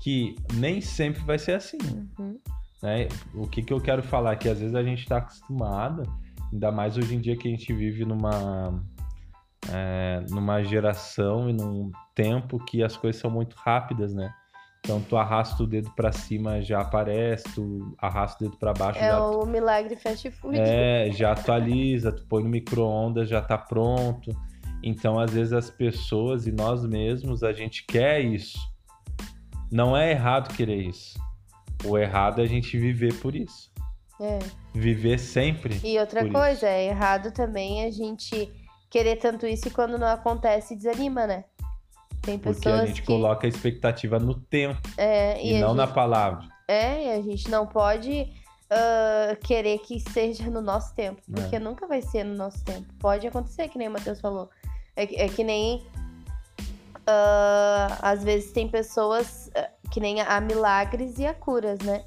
[0.03, 1.79] que nem sempre vai ser assim.
[2.19, 2.39] Uhum.
[2.83, 3.09] Né?
[3.35, 4.37] O que, que eu quero falar?
[4.37, 6.03] Que às vezes a gente está acostumado,
[6.53, 8.83] ainda mais hoje em dia que a gente vive numa,
[9.73, 14.33] é, numa geração e num tempo que as coisas são muito rápidas, né?
[14.83, 18.99] Então tu arrasta o dedo para cima, já aparece, tu arrasta o dedo para baixo.
[18.99, 19.23] É já...
[19.23, 20.59] o milagre fast food.
[20.59, 24.35] É, já atualiza, tu põe no micro-ondas, já tá pronto.
[24.83, 28.59] Então, às vezes, as pessoas e nós mesmos, a gente quer isso.
[29.71, 31.19] Não é errado querer isso.
[31.85, 33.71] O errado é a gente viver por isso.
[34.21, 34.39] É.
[34.75, 35.81] Viver sempre.
[35.83, 36.67] E outra coisa, isso.
[36.67, 38.53] é errado também a gente
[38.91, 41.45] querer tanto isso e quando não acontece desanima, né?
[42.23, 43.07] Tem Porque pessoas a gente que.
[43.07, 45.77] coloca a expectativa no tempo É, e, a não gente...
[45.79, 46.47] na palavra.
[46.69, 48.31] É, e a gente não pode
[48.69, 51.41] ah, querer que seja no nosso tempo, É.
[51.41, 52.87] porque nunca vai ser no nosso tempo.
[52.99, 54.51] Pode acontecer, que nem o Matheus falou.
[54.95, 55.83] É, que- é que nem.
[57.07, 62.05] ah, às vezes tem pessoas ah, que nem há milagres e há curas, né?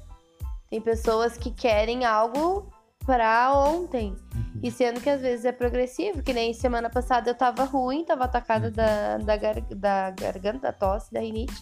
[0.70, 2.72] Tem pessoas que querem algo
[3.06, 4.16] pra ontem.
[4.34, 4.60] Uhum.
[4.62, 8.24] E sendo que às vezes é progressivo, que nem semana passada eu tava ruim, tava
[8.24, 8.72] atacada Uhum.
[8.72, 11.54] da, da, gar- da garganta, da tosse, da rinite.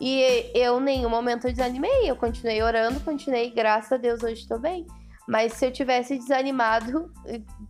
[0.00, 2.08] E eu, em nenhum momento, eu desanimei.
[2.10, 4.86] Eu continuei orando, continuei, graças a Deus, hoje tô bem.
[5.26, 7.10] Mas se eu tivesse desanimado,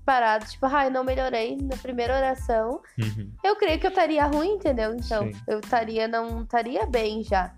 [0.05, 3.31] parado, tipo, ai, não melhorei na primeira oração, Uhum.
[3.45, 4.95] eu creio que eu estaria ruim, entendeu?
[4.95, 5.41] Então, Sim.
[5.47, 7.55] eu estaria, não estaria bem já.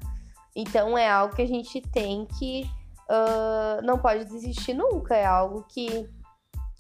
[0.55, 2.69] Então, é algo que a gente tem que.
[3.09, 5.15] ah, não pode desistir nunca.
[5.15, 6.09] É algo que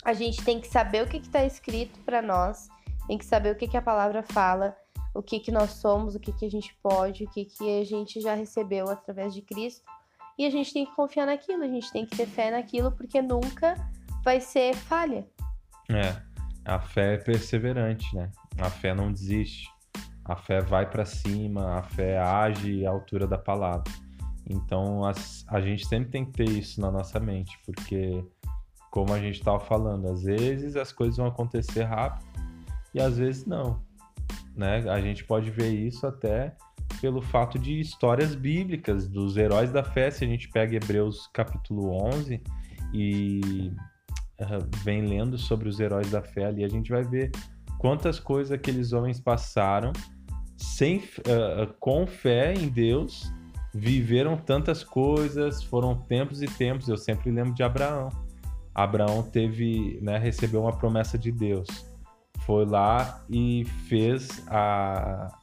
[0.05, 2.69] a gente tem que saber o que está escrito para nós,
[3.09, 4.77] tem que saber o que, que a palavra fala,
[5.13, 7.85] o que, que nós somos, o que, que a gente pode, o que, que a
[7.85, 9.83] gente já recebeu através de Cristo.
[10.39, 13.23] E a gente tem que confiar naquilo, a gente tem que ter fé naquilo, porque
[13.23, 13.75] nunca
[14.23, 15.27] vai ser falha.
[15.91, 16.15] É,
[16.65, 18.31] a fé é perseverante, né?
[18.59, 19.69] A fé não desiste.
[20.25, 23.91] A fé vai para cima, a fé age à altura da palavra.
[24.49, 28.25] Então, as- a gente sempre tem que ter isso na nossa mente, porque,
[28.91, 32.27] como a gente estava falando, às vezes as coisas vão acontecer rápido
[32.93, 33.81] e às vezes não.
[34.55, 34.89] Né?
[34.91, 36.57] A gente pode ver isso até
[37.01, 40.11] pelo fato de histórias bíblicas dos heróis da fé.
[40.11, 42.43] Se a gente pega Hebreus capítulo 11
[42.93, 43.73] e
[44.39, 47.31] eh, vem lendo sobre os heróis da fé ali, a gente vai ver
[47.79, 49.93] quantas coisas aqueles homens passaram
[50.57, 53.31] sem, eh, com fé em Deus,
[53.75, 56.89] viveram tantas coisas, foram tempos e tempos.
[56.89, 58.09] Eu sempre lembro de Abraão.
[58.75, 61.67] Abraão teve, né, recebeu uma promessa de Deus.
[62.41, 65.35] Foi lá e fez a,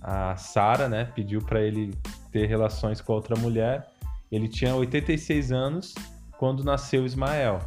[0.00, 1.94] a Sara, né, pediu para ele
[2.32, 3.88] ter relações com outra mulher.
[4.30, 5.94] Ele tinha 86 anos
[6.38, 7.58] quando nasceu Ismael.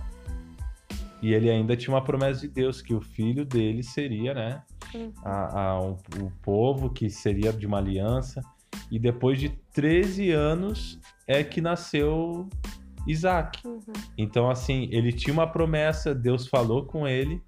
[1.21, 4.61] E ele ainda tinha uma promessa de Deus que o filho dele seria, né,
[4.93, 5.11] Uhum.
[5.23, 8.41] a, a- o, o povo que seria de uma aliança.
[8.91, 12.47] E depois de 13 anos é que nasceu
[13.07, 13.65] Isaac.
[13.67, 13.81] Uhum.
[14.17, 17.41] Então, assim, ele tinha uma promessa, Deus falou com ele,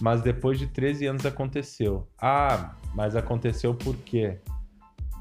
[0.00, 2.08] mas depois de 13 anos aconteceu.
[2.20, 4.40] Ah, mas aconteceu por quê?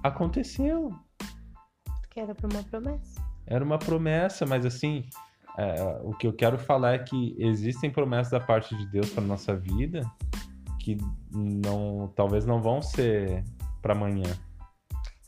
[0.03, 0.91] Aconteceu.
[2.09, 3.21] Que era uma promessa.
[3.47, 5.05] Era uma promessa, mas assim,
[5.57, 9.23] é, o que eu quero falar é que existem promessas da parte de Deus para
[9.23, 10.01] nossa vida
[10.85, 10.97] que
[11.31, 13.43] não, talvez não vão ser
[13.81, 14.31] para amanhã.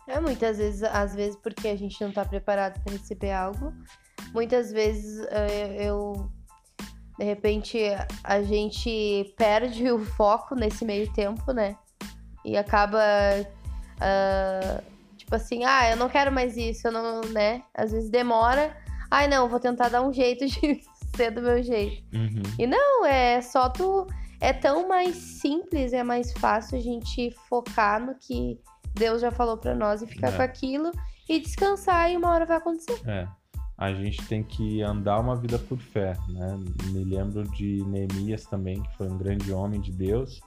[0.07, 3.73] É, muitas vezes, às vezes, porque a gente não tá preparado para receber algo.
[4.33, 6.31] Muitas vezes eh, eu,
[7.17, 7.77] de repente,
[8.23, 11.75] a gente perde o foco nesse meio tempo, né?
[12.45, 13.01] E acaba,
[13.99, 14.81] ah,
[15.17, 17.63] tipo assim, ah, eu não quero mais isso, eu não, né?
[17.73, 18.75] Às vezes demora.
[19.09, 20.81] Ai, não, vou tentar dar um jeito de
[21.15, 22.03] ser do meu jeito.
[22.15, 22.67] Uhum.
[22.67, 24.07] Não, é só tu.
[24.39, 28.59] É tão mais simples, é mais fácil a gente focar no que
[28.93, 30.35] Deus já falou pra nós e ficar É.
[30.35, 30.91] com aquilo
[31.27, 32.99] e descansar e uma hora vai acontecer.
[33.07, 33.27] É,
[33.77, 36.59] a gente tem que andar uma vida por fé, né?
[36.91, 40.41] Me lembro de Neemias também, que foi um grande homem de Deus,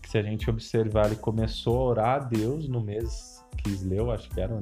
[0.00, 4.30] que se a gente observar, ele começou a orar a Deus no mês Kisleu, acho
[4.30, 4.58] que era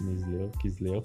[0.00, 1.02] Nisleu, Kisleu,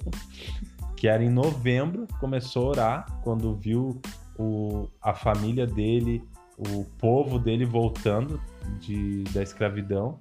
[0.97, 4.01] que era em novembro, começou a orar quando viu
[4.37, 6.21] o, a família dele,
[6.57, 8.41] o povo dele voltando
[8.79, 10.19] de, da escravidão.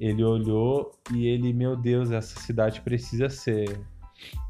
[0.00, 3.78] Ele olhou e ele, meu Deus, essa cidade precisa ser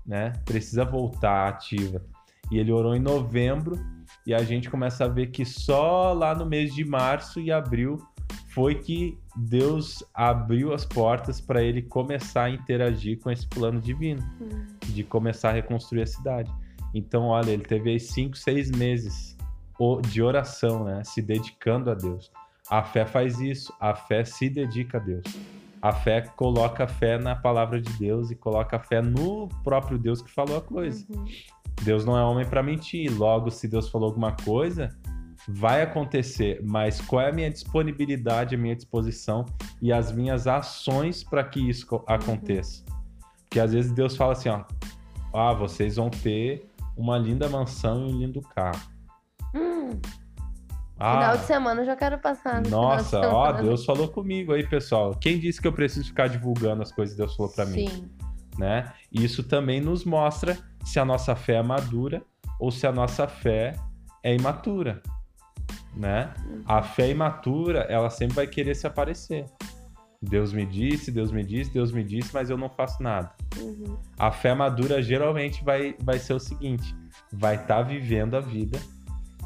[0.04, 0.32] né?
[0.44, 2.02] Precisa voltar ativa.
[2.50, 3.78] E ele orou em novembro
[4.26, 7.98] e a gente começa a ver que só lá no mês de março e abril
[8.48, 14.22] foi que Deus abriu as portas para ele começar a interagir com esse plano divino,
[14.86, 16.50] de começar a reconstruir a cidade.
[16.94, 19.36] Então, olha, ele teve aí cinco, seis meses
[20.08, 21.04] de oração, né?
[21.04, 22.32] Se dedicando a Deus.
[22.70, 25.24] A fé faz isso, a fé se dedica a Deus.
[25.82, 29.98] A fé coloca a fé na palavra de Deus e coloca a fé no próprio
[29.98, 31.06] Deus que falou a coisa.
[31.10, 31.24] Uhum.
[31.82, 33.12] Deus não é homem para mentir.
[33.16, 34.88] Logo, se Deus falou alguma coisa,
[35.48, 36.60] vai acontecer.
[36.64, 39.44] Mas qual é a minha disponibilidade, a minha disposição
[39.80, 42.84] e as minhas ações para que isso co- aconteça?
[43.42, 44.64] Porque às vezes Deus fala assim, ó,
[45.32, 48.80] ah, vocês vão ter uma linda mansão e um lindo carro.
[49.54, 50.00] Hum,
[50.98, 52.60] Ah, Final de semana eu já quero passar.
[52.60, 53.52] no final de nossa, ó.
[53.52, 55.14] Deus falou comigo aí, pessoal.
[55.14, 57.88] Quem disse que eu preciso ficar divulgando as coisas que Deus falou para mim?
[57.88, 58.10] Sim.
[58.58, 58.92] né?
[59.12, 62.22] Isso também nos mostra se a nossa fé é madura
[62.58, 63.74] ou se a nossa fé
[64.22, 65.02] é imatura,
[65.94, 66.32] né?
[66.64, 69.44] A fé imatura, ela sempre vai querer se aparecer.
[70.22, 73.30] Deus me disse, Deus me disse, Deus me disse, mas eu não faço nada.
[73.58, 73.98] Uhum.
[74.18, 76.96] A fé madura geralmente vai, vai ser o seguinte:
[77.30, 78.78] vai estar vivendo a vida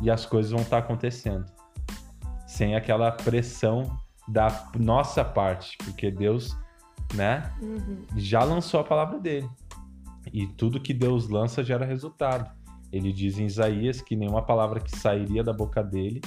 [0.01, 1.47] e as coisas vão estar acontecendo.
[2.47, 6.57] Sem aquela pressão da nossa parte, porque Deus,
[7.15, 7.53] né?
[7.61, 8.05] Uhum.
[8.17, 9.49] já lançou a palavra dele.
[10.33, 12.51] E tudo que Deus lança gera resultado.
[12.93, 16.21] Ele diz em Isaías que nenhuma palavra que sairia da boca dele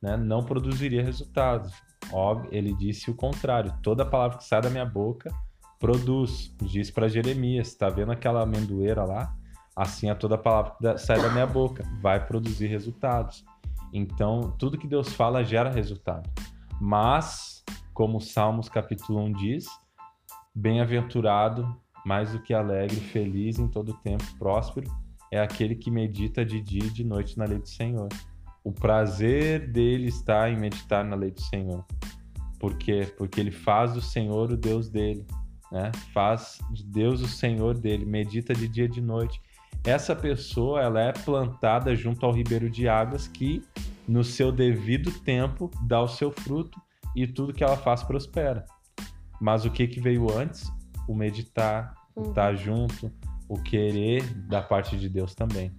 [0.00, 1.72] né, não produziria resultados.
[2.12, 5.30] Óbvio, ele disse o contrário: toda palavra que sai da minha boca
[5.78, 6.54] produz.
[6.62, 9.34] Diz para Jeremias: está vendo aquela amendoeira lá?
[9.78, 13.44] Assim é toda palavra que sai da minha boca, vai produzir resultados.
[13.92, 16.28] Então, tudo que Deus fala gera resultado.
[16.80, 17.64] Mas,
[17.94, 19.66] como Salmos capítulo 1 diz,
[20.52, 24.90] Bem-aventurado, mais do que alegre, feliz em todo tempo, próspero,
[25.30, 28.08] é aquele que medita de dia e de noite na lei do Senhor.
[28.64, 31.84] O prazer dele está em meditar na lei do Senhor.
[32.58, 33.06] Por quê?
[33.16, 35.24] Porque ele faz do Senhor o Deus dele,
[35.70, 35.92] né?
[36.12, 39.40] Faz de Deus o Senhor dele, medita de dia e de noite.
[39.84, 43.62] Essa pessoa, ela é plantada junto ao ribeiro de águas que,
[44.06, 46.78] no seu devido tempo, dá o seu fruto
[47.14, 48.64] e tudo que ela faz prospera.
[49.40, 50.70] Mas o que que veio antes?
[51.06, 52.28] O meditar, o Uhum.
[52.30, 53.12] estar junto,
[53.48, 55.72] o querer da parte de Deus também.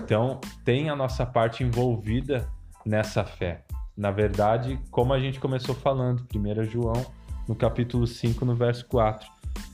[0.00, 2.48] Então, tem a nossa parte envolvida
[2.84, 3.64] nessa fé.
[3.96, 7.04] Na verdade, como a gente começou falando, 1 João,
[7.48, 9.28] no capítulo 5, no verso 4.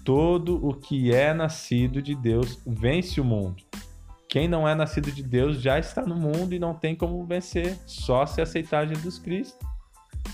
[0.04, 3.62] Todo o que é nascido de Deus vence o mundo.
[4.28, 7.76] Quem não é nascido de Deus já está no mundo e não tem como vencer,
[7.86, 9.64] só se aceitar Jesus Cristo.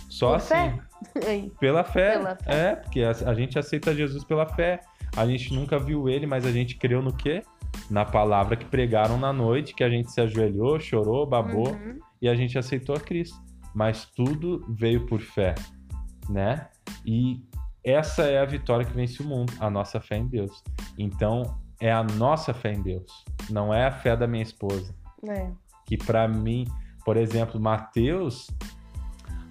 [0.08, 0.48] Só Por assim.
[0.48, 1.50] fé.
[1.60, 2.12] Pela fé.
[2.18, 2.70] Pela fé.
[2.70, 4.80] É, porque a, a gente aceita Jesus pela fé.
[5.16, 7.42] A gente nunca viu ele, mas a gente creu no quê?
[7.90, 11.98] Na palavra que pregaram na noite, que a gente se ajoelhou, chorou, babou Uhum.
[12.20, 13.36] e a gente aceitou a Cristo.
[13.74, 15.54] Mas tudo veio por fé,
[16.28, 16.68] né?
[17.04, 17.42] E
[17.84, 20.62] essa é a vitória que vence o mundo, a nossa fé em Deus.
[20.98, 24.94] Então, é a nossa fé em Deus, não é a fé da minha esposa
[25.28, 25.50] É.
[25.84, 26.64] que para mim,
[27.04, 28.48] por exemplo, Mateus,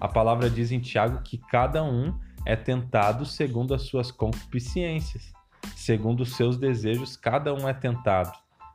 [0.00, 5.32] a palavra diz em Tiago que cada um é tentado segundo as suas concupiscências,
[5.76, 8.32] segundo os seus desejos, cada um é tentado,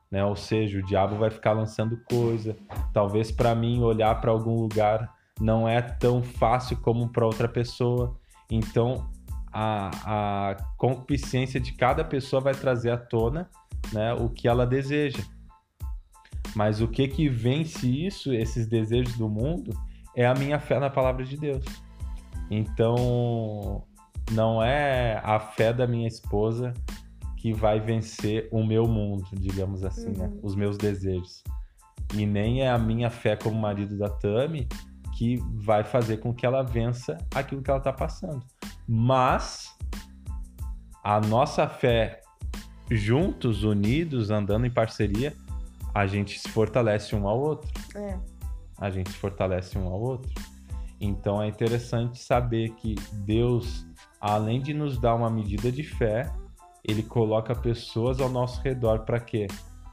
[0.09, 0.23] né?
[0.23, 2.55] Ou seja, o diabo vai ficar lançando coisa.
[2.93, 8.15] Talvez para mim olhar para algum lugar não é tão fácil como para outra pessoa.
[8.49, 9.09] Então,
[9.59, 13.49] a, a concupiscência de cada pessoa vai trazer à tona,
[13.91, 15.23] né, o que ela deseja.
[16.55, 19.75] Mas o que que vence isso, esses desejos do mundo,
[20.15, 21.65] é a minha fé na palavra de Deus.
[22.51, 23.83] Então,
[24.31, 26.71] não é a fé da minha esposa
[27.37, 30.27] que vai vencer o meu mundo, digamos assim, né?
[30.27, 30.39] Uhum.
[30.43, 31.43] Os meus desejos.
[32.13, 34.67] E nem é a minha fé como marido da Tami
[35.17, 38.43] que vai fazer com que ela vença aquilo que ela está passando.
[38.87, 39.75] Mas
[41.03, 42.21] a nossa fé
[42.89, 45.33] juntos, unidos, andando em parceria,
[45.93, 47.69] a gente se fortalece um ao outro.
[47.95, 48.17] É.
[48.79, 50.31] A gente se fortalece um ao outro.
[50.99, 52.95] Então é interessante saber que
[53.25, 53.85] Deus,
[54.21, 56.31] além de nos dar uma medida de fé,
[56.83, 59.47] ele coloca pessoas ao nosso redor para quê?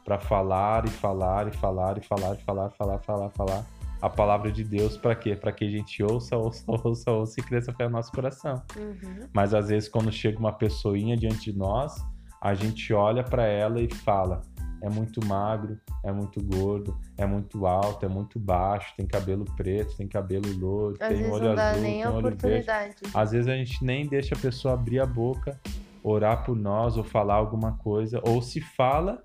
[0.05, 3.67] Para falar e falar e falar e falar e falar, falar, falar, falar
[4.05, 5.35] a palavra de Deus para quê?
[5.35, 8.63] Para que a gente ouça, ouça, ouça, ouça e cresça no nosso coração.
[8.77, 9.27] Uhum.
[9.33, 11.95] Mas às vezes quando chega uma pessoinha diante de nós,
[12.39, 14.43] a gente olha para ela e fala:
[14.83, 19.97] é muito magro, é muito gordo, é muito alto, é muito baixo, tem cabelo preto,
[19.97, 22.95] tem cabelo loiro, Às tem olho não dá azul, nem tem olho verde.
[23.15, 25.59] Às vezes a gente nem deixa a pessoa abrir a boca,
[26.03, 29.23] orar por nós ou falar alguma coisa, ou se fala,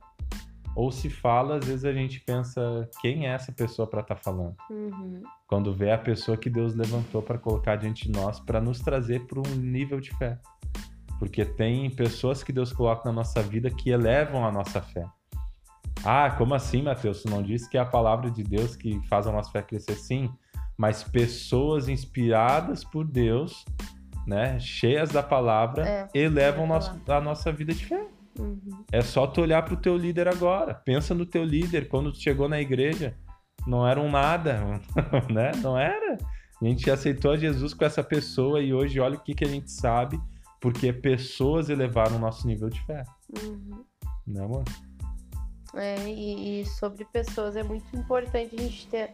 [0.76, 4.55] ou se fala, às vezes a gente pensa quem é essa pessoa para estar falando.
[4.70, 5.22] Uhum.
[5.47, 9.26] Quando vê a pessoa que Deus levantou para colocar diante de nós, para nos trazer
[9.28, 10.39] para um nível de fé.
[11.17, 15.05] Porque tem pessoas que Deus coloca na nossa vida que elevam a nossa fé.
[16.05, 17.24] Ah, como assim, Mateus?
[17.24, 19.95] Tu não disse que é a palavra de Deus que faz a nossa fé crescer?
[19.95, 20.30] Sim,
[20.78, 23.65] mas pessoas inspiradas por Deus
[24.30, 26.67] né, cheias da palavra, É, elevam
[27.07, 28.07] a nossa vida de fé.
[28.40, 28.86] Uhum.
[28.92, 30.74] É só tu olhar pro teu líder agora.
[30.74, 33.16] Pensa no teu líder quando tu chegou na igreja.
[33.68, 34.82] Não era um nada,
[35.30, 35.52] né?
[35.62, 36.18] Não era.
[36.62, 39.48] A gente aceitou a Jesus com essa pessoa e hoje olha o que, que a
[39.48, 40.20] gente sabe,
[40.60, 43.04] porque pessoas elevaram o nosso nível de fé.
[43.42, 43.84] Uhum.
[44.28, 44.64] Né, amor?
[45.76, 49.14] É, e, e sobre pessoas é muito importante a gente ter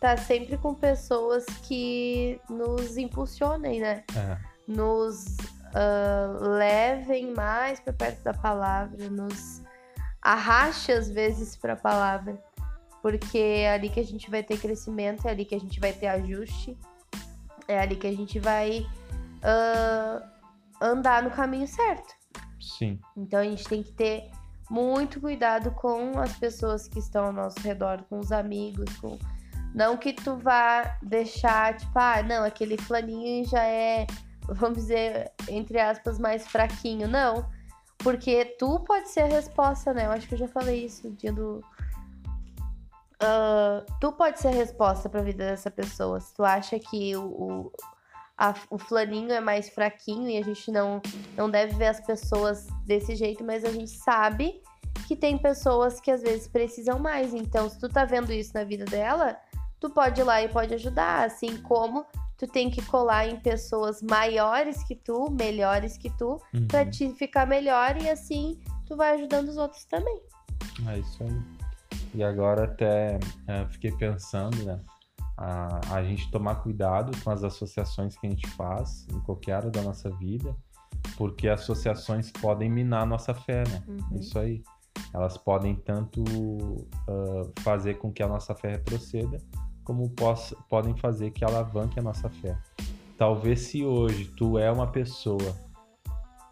[0.00, 4.04] tá sempre com pessoas que nos impulsionem, né?
[4.16, 4.38] É.
[4.66, 5.36] Nos
[5.74, 9.62] ah, levem mais para perto da palavra, nos
[10.22, 12.42] arraste às vezes para a palavra,
[13.02, 15.92] porque é ali que a gente vai ter crescimento, é ali que a gente vai
[15.92, 16.76] ter ajuste,
[17.66, 18.86] é ali que a gente vai
[19.42, 20.22] ah,
[20.80, 22.14] andar no caminho certo.
[22.60, 22.98] Sim.
[23.16, 24.30] Então a gente tem que ter
[24.70, 29.18] muito cuidado com as pessoas que estão ao nosso redor, com os amigos, com
[29.74, 34.06] não que tu vá deixar, tipo, ah, não, aquele flaninho já é,
[34.48, 37.06] vamos dizer, entre aspas, mais fraquinho.
[37.08, 37.48] Não.
[37.98, 40.06] Porque tu pode ser a resposta, né?
[40.06, 41.62] Eu acho que eu já falei isso no dia do.
[43.20, 46.20] Ah, tu pode ser a resposta pra vida dessa pessoa.
[46.20, 47.72] Se tu acha que o, o,
[48.36, 51.02] a- o flaninho é mais fraquinho e a gente não,
[51.36, 54.62] não deve ver as pessoas desse jeito, mas a gente sabe
[55.08, 57.34] que tem pessoas que às vezes precisam mais.
[57.34, 59.36] Então, se tu tá vendo isso na vida dela,
[59.80, 61.24] tu pode ir lá e pode ajudar.
[61.26, 62.06] Assim como
[62.38, 66.66] tu tem que colar em pessoas maiores que tu, melhores que tu, Uhum.
[66.68, 70.20] pra te ficar melhor e assim tu vai ajudando os outros também.
[70.86, 71.42] É isso aí.
[72.14, 74.80] E agora até é, fiquei pensando, né?
[75.36, 79.70] A, a gente tomar cuidado com as associações que a gente faz em qualquer área
[79.70, 80.54] da nossa vida,
[81.16, 83.82] porque associações podem minar a nossa fé, né?
[83.86, 84.18] Uhum.
[84.18, 84.62] Isso aí.
[85.14, 86.24] Elas podem tanto
[87.08, 89.38] ah, fazer com que a nossa fé retroceda,
[89.88, 92.54] como possa, podem fazer que alavanque a nossa fé.
[93.16, 95.56] Talvez se hoje tu é uma pessoa,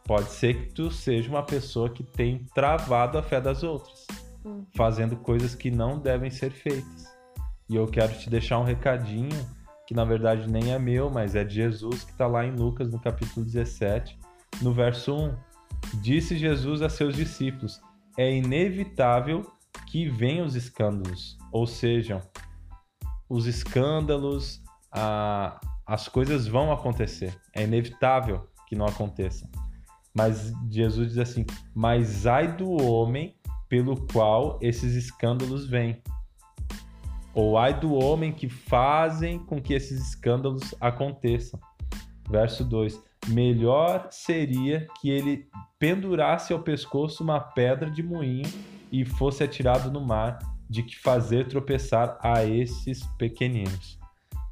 [0.07, 4.07] pode ser que tu seja uma pessoa que tem travado a fé das outras,
[4.43, 4.64] Uhum.
[4.74, 7.05] fazendo coisas que não devem ser feitas.
[7.68, 9.47] E eu quero te deixar um recadinho,
[9.87, 12.91] que na verdade nem é meu, mas é de Jesus, que está lá em Lucas,
[12.91, 14.18] no capítulo 17,
[14.62, 15.37] no verso 1.
[16.01, 17.82] Disse Jesus a seus discípulos:
[18.16, 19.45] É inevitável
[19.89, 22.22] que venham os escândalos, ou seja,
[23.29, 24.62] os escândalos,
[24.93, 27.39] a- as coisas vão acontecer.
[27.55, 29.49] É inevitável que não aconteça.
[30.14, 33.37] Mas Jesus diz assim: Mas ai do homem
[33.68, 36.03] pelo qual esses escândalos vêm.
[37.35, 41.61] Ou ai do homem que fazem com que esses escândalos aconteçam.
[42.31, 42.99] Verso 2:
[43.29, 45.49] Melhor seria que ele
[45.79, 48.49] pendurasse ao pescoço uma pedra de moinho
[48.91, 50.39] e fosse atirado no mar,
[50.69, 53.99] de que fazer tropeçar a esses pequeninos.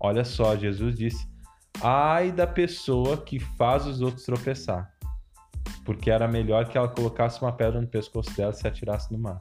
[0.01, 1.27] Olha só, Jesus disse:
[1.83, 4.93] Ai da pessoa que faz os outros tropeçar.
[5.85, 9.19] Porque era melhor que ela colocasse uma pedra no pescoço dela e se atirasse no
[9.19, 9.41] mar.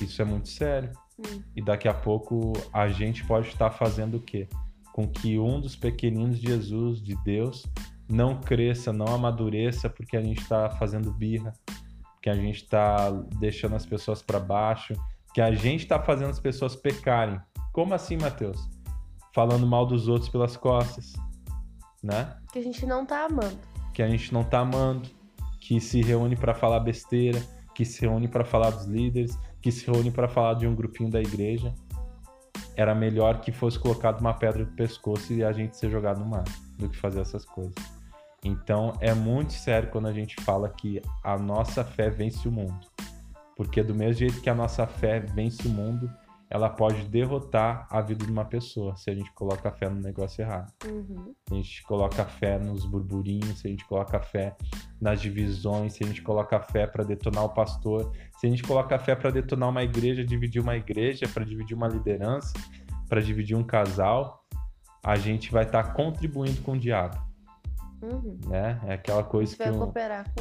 [0.00, 0.90] Isso é muito sério.
[1.18, 1.42] Hum.
[1.54, 4.48] E daqui a pouco a gente pode estar fazendo o quê?
[4.92, 7.64] Com que um dos pequeninos de Jesus, de Deus,
[8.08, 11.52] não cresça, não amadureça, porque a gente está fazendo birra,
[12.20, 14.94] que a gente está deixando as pessoas para baixo,
[15.32, 17.40] que a gente está fazendo as pessoas pecarem.
[17.72, 18.58] Como assim, Mateus?
[19.34, 21.12] Falando mal dos outros pelas costas,
[22.02, 22.36] né?
[22.52, 23.58] Que a gente não tá amando.
[23.92, 25.08] que a gente não tá amando,
[25.60, 27.40] que se reúne para falar besteira,
[27.74, 31.10] que se reúne para falar dos líderes, que se reúne para falar de um grupinho
[31.10, 31.74] da igreja.
[32.76, 36.26] Era melhor que fosse colocado uma pedra no pescoço e a gente ser jogado no
[36.26, 36.44] mar
[36.78, 37.74] do que fazer essas coisas.
[38.44, 42.86] Então é muito sério quando a gente fala que a nossa fé vence o mundo.
[43.56, 46.10] Porque do mesmo jeito que a nossa fé vence o mundo,
[46.50, 50.00] ela pode derrotar a vida de uma pessoa se a gente coloca a fé no
[50.00, 51.32] negócio errado Uhum.
[51.46, 54.56] se a gente coloca fé nos burburinhos, se a gente coloca fé
[55.00, 58.98] nas divisões, se a gente coloca fé para detonar o pastor, se a gente coloca
[58.98, 62.52] fé para detonar uma igreja, dividir uma igreja, para dividir uma liderança,
[63.08, 64.44] para dividir um casal,
[65.04, 67.16] a gente vai estar contribuindo com o diabo,
[68.02, 68.38] Uhum.
[68.46, 68.80] né?
[68.86, 69.92] É aquela coisa que um,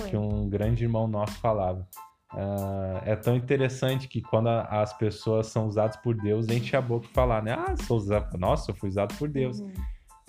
[0.09, 1.87] que um grande irmão nosso falava.
[2.31, 6.81] Ah, é tão interessante que quando a- as pessoas são usadas por Deus, enche a
[6.81, 7.53] boca e falar, né?
[7.53, 8.37] Ah, sou usado.
[8.37, 9.59] Nossa, eu fui usado por Deus.
[9.59, 9.73] Uhum.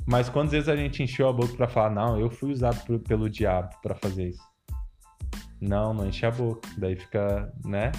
[0.07, 2.99] Mas quantas vezes a gente encheu a boca pra falar, não, eu fui usado por-
[3.01, 4.43] pelo diabo pra fazer isso?
[5.61, 6.67] Não, não enche a boca.
[6.79, 7.93] Daí fica, né?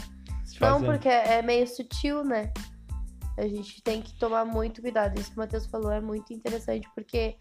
[0.60, 2.52] Não, porque é meio sutil, né?
[3.38, 5.18] A gente tem que tomar muito cuidado.
[5.20, 7.38] Isso que o Matheus falou é muito interessante, porque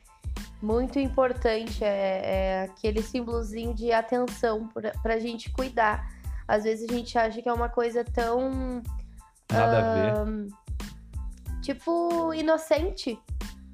[0.62, 6.06] muito importante é, é aquele símbolozinho de atenção pra, pra gente cuidar.
[6.46, 8.82] Às vezes a gente acha que é uma coisa tão,
[9.50, 10.48] Nada a ver.
[11.62, 13.18] tipo, inocente,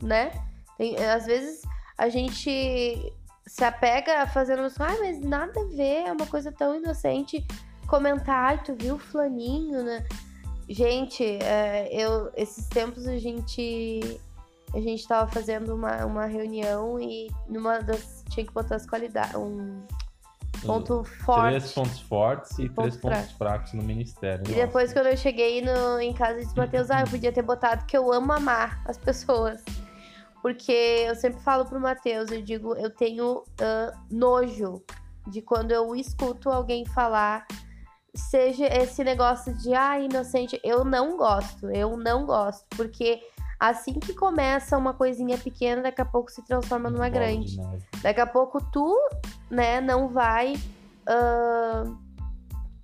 [0.03, 0.30] né?
[0.76, 1.62] Tem- às vezes
[1.97, 3.12] a gente
[3.47, 4.78] se apega a fazer uns.
[4.80, 7.47] Ai, mas nada a ver, é uma coisa tão inocente.
[7.87, 10.05] Comentar, ai, tu viu o flaninho, né?
[10.68, 14.20] Gente, é, eu, esses tempos a gente.
[14.76, 18.22] A gente tava fazendo uma, uma reunião e numa das.
[18.28, 19.34] Tinha que botar as qualidades.
[19.34, 19.80] Um
[20.66, 21.48] ponto forte.
[21.48, 23.38] Três pontos fortes e três pontos fraco.
[23.38, 24.44] fracos no ministério.
[24.46, 24.66] E Nossa.
[24.66, 27.86] depois, quando eu cheguei no, em casa, eu disse, Matheus, ah, eu podia ter botado
[27.86, 29.64] que eu amo amar as pessoas.
[30.42, 34.82] Porque eu sempre falo pro Matheus, eu digo, eu tenho ah, nojo
[35.26, 37.46] de quando eu escuto alguém falar,
[38.14, 42.66] seja esse negócio de, ah, inocente, eu não gosto, eu não gosto.
[42.76, 43.22] Porque
[43.59, 47.57] assim que começa uma coisinha pequena, daqui a pouco se transforma numa grande.
[47.61, 47.84] neve.
[48.02, 48.96] Daqui a pouco tu,
[49.50, 50.54] né, não vai.
[51.09, 51.96] ahn,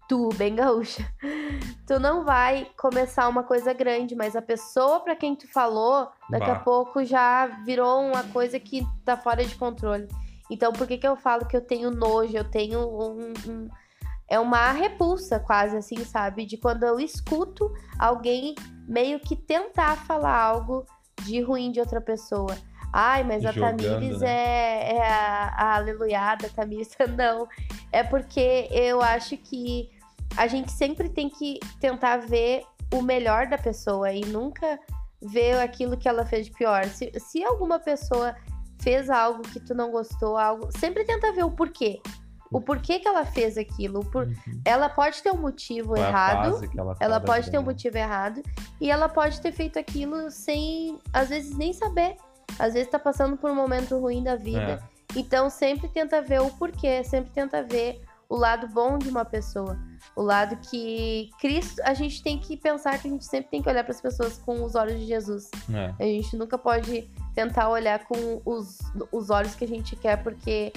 [0.09, 1.05] tu, bem gaúcha.
[1.85, 6.49] Tu não vai começar uma coisa grande, mas a pessoa pra quem tu falou, daqui
[6.49, 6.61] a Bah.
[6.61, 10.07] pouco já virou uma coisa que tá fora de controle.
[10.49, 12.35] Então, por que que eu falo que eu tenho nojo?
[12.37, 13.33] Eu tenho um.
[13.49, 13.69] um-
[14.31, 16.47] é uma repulsa, quase assim, sabe?
[16.47, 18.55] De quando eu escuto alguém
[18.93, 20.85] meio que tentar falar algo
[21.25, 22.55] de ruim de outra pessoa.
[22.93, 24.29] Ai, mas a Jogando, Tamires né?
[24.29, 26.91] é, é a, a aleluiada, Tamires.
[27.17, 27.49] Não.
[27.91, 29.91] É porque eu acho que
[30.37, 34.79] a gente sempre tem que tentar ver o melhor da pessoa e nunca
[35.23, 36.85] ver aquilo que ela fez de pior.
[36.85, 38.37] Se, se alguma pessoa
[38.83, 42.01] fez algo que tu não gostou, algo, sempre tenta ver o porquê.
[42.53, 44.05] O porquê que ela fez aquilo.
[44.05, 44.61] por- Uhum.
[44.65, 46.61] Ela pode ter um motivo Qual errado.
[46.77, 48.43] ela, Ela pode ter um motivo errado
[48.81, 52.17] e ela pode ter feito aquilo sem, às vezes, nem saber.
[52.59, 54.83] Às vezes tá passando por um momento ruim da vida.
[55.15, 55.19] É.
[55.19, 59.79] Então sempre tenta ver o porquê, sempre tenta ver o lado bom de uma pessoa.
[60.17, 63.69] O lado que Cristo, a gente tem que pensar que a gente sempre tem que
[63.69, 65.51] olhar para as pessoas com os olhos de Jesus.
[65.73, 65.95] É.
[65.99, 68.79] A gente nunca pode tentar olhar com os,
[69.11, 70.73] os olhos que a gente quer, porque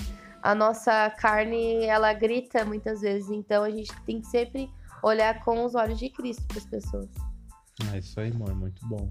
[0.45, 3.31] a nossa carne, ela grita muitas vezes.
[3.31, 4.69] Então a gente tem que sempre
[5.01, 7.09] olhar com os olhos de Cristo para as pessoas.
[7.91, 9.07] É isso aí, amor, muito bom.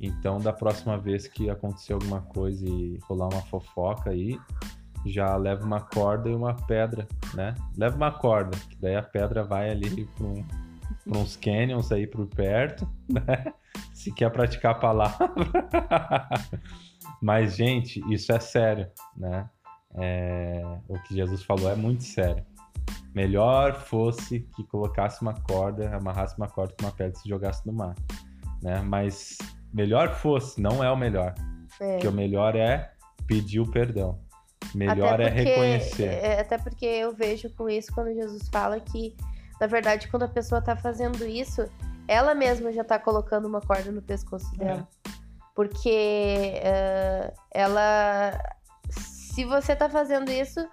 [0.00, 4.36] Então, da próxima vez que acontecer alguma coisa e rolar uma fofoca aí,
[5.06, 7.54] já leva uma corda e uma pedra, né?
[7.76, 10.44] Leva uma corda, que daí a pedra vai ali para um,
[11.06, 13.54] uns canyons aí por perto, né?
[13.94, 15.30] Se quer praticar a palavra.
[17.22, 19.48] Mas, gente, isso é sério, né?
[19.96, 22.44] É, o que Jesus falou é muito sério.
[23.14, 27.64] Melhor fosse que colocasse uma corda, amarrasse uma corda com uma pedra e se jogasse
[27.66, 27.94] no mar,
[28.60, 28.80] né?
[28.82, 29.38] Mas
[29.72, 31.34] melhor fosse, não é o melhor.
[31.80, 31.92] É.
[31.92, 32.92] Porque o melhor é
[33.26, 34.18] pedir o perdão.
[34.74, 36.08] Melhor é porque- reconhecer.
[36.08, 39.14] é, até porque eu vejo com isso quando Jesus fala que,
[39.60, 41.64] na verdade, quando a pessoa tá fazendo isso,
[42.08, 44.88] ela mesma já tá colocando uma corda no pescoço dela.
[45.54, 48.32] Porque é, ela.
[49.34, 50.64] Se você tá fazendo isso,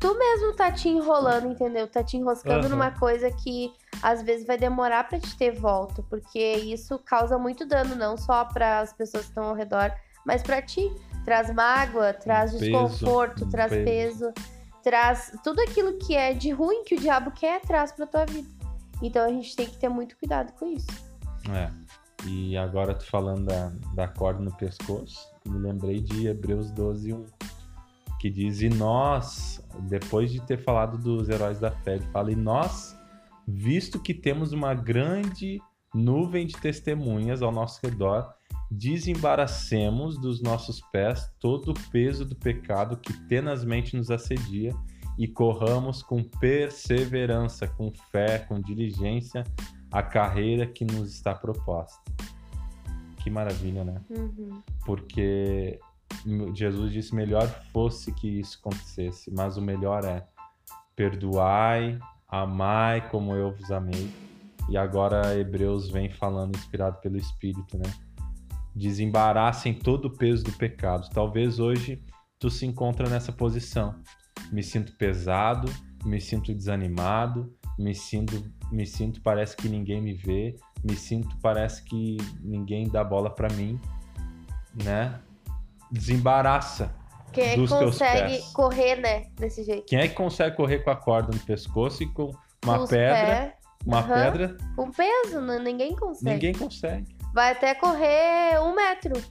[0.00, 1.86] tu mesmo tá te enrolando, entendeu?
[1.86, 2.70] Tá te enroscando Aham.
[2.70, 3.72] numa coisa que
[4.02, 6.02] às vezes vai demorar pra te ter volta.
[6.10, 9.94] Porque isso causa muito dano, não só para as pessoas que estão ao redor,
[10.26, 10.92] mas pra ti.
[11.24, 13.84] Traz mágoa, traz desconforto, traz peso.
[13.84, 14.32] peso,
[14.82, 18.48] traz tudo aquilo que é de ruim que o diabo quer, traz pra tua vida.
[19.02, 20.88] Então a gente tem que ter muito cuidado com isso.
[21.54, 21.70] É.
[22.26, 27.26] E agora tu falando da, da corda no pescoço, me lembrei de Hebreus 12, 1,
[28.18, 32.36] que diz, e nós, depois de ter falado dos heróis da fé, ele fala, e
[32.36, 32.96] nós,
[33.46, 35.60] visto que temos uma grande
[35.94, 38.34] nuvem de testemunhas ao nosso redor,
[38.70, 44.74] desembaracemos dos nossos pés todo o peso do pecado que tenazmente nos assedia
[45.18, 49.44] e corramos com perseverança, com fé, com diligência
[49.90, 51.98] a carreira que nos está proposta.
[53.22, 54.00] Que maravilha, né?
[54.10, 54.62] Uhum.
[54.84, 55.80] Porque
[56.54, 60.26] Jesus disse: melhor fosse que isso acontecesse, mas o melhor é
[60.94, 61.98] perdoai,
[62.28, 64.10] amai como eu vos amei.
[64.68, 67.90] E agora Hebreus vem falando, inspirado pelo Espírito, né?
[68.74, 71.08] Desembaraçem todo o peso do pecado.
[71.10, 72.04] Talvez hoje
[72.38, 73.94] tu se encontra nessa posição.
[74.52, 75.72] Me sinto pesado,
[76.04, 81.82] me sinto desanimado, me sinto, me sinto parece que ninguém me vê, me sinto parece
[81.84, 83.80] que ninguém dá bola para mim,
[84.84, 85.20] né?
[85.90, 86.94] Desembaraça.
[87.32, 89.26] Quem é que consegue correr, né?
[89.36, 89.86] Desse jeito?
[89.86, 92.30] Quem é que consegue correr com a corda no pescoço e com
[92.64, 93.54] uma os pedra,
[93.86, 94.14] uma aham.
[94.14, 94.56] pedra?
[94.74, 95.58] com peso, né?
[95.58, 96.30] ninguém consegue.
[96.30, 97.16] Ninguém consegue.
[97.34, 99.22] Vai até correr um metro.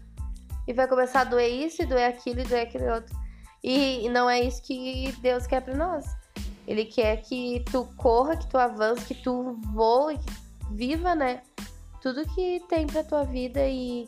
[0.67, 3.15] E vai começar a doer isso, e doer aquilo, e doer aquele outro.
[3.63, 6.05] E, e não é isso que Deus quer pra nós.
[6.67, 11.41] Ele quer que tu corra, que tu avance, que tu voe, que viva, né?
[12.01, 14.07] Tudo que tem pra tua vida e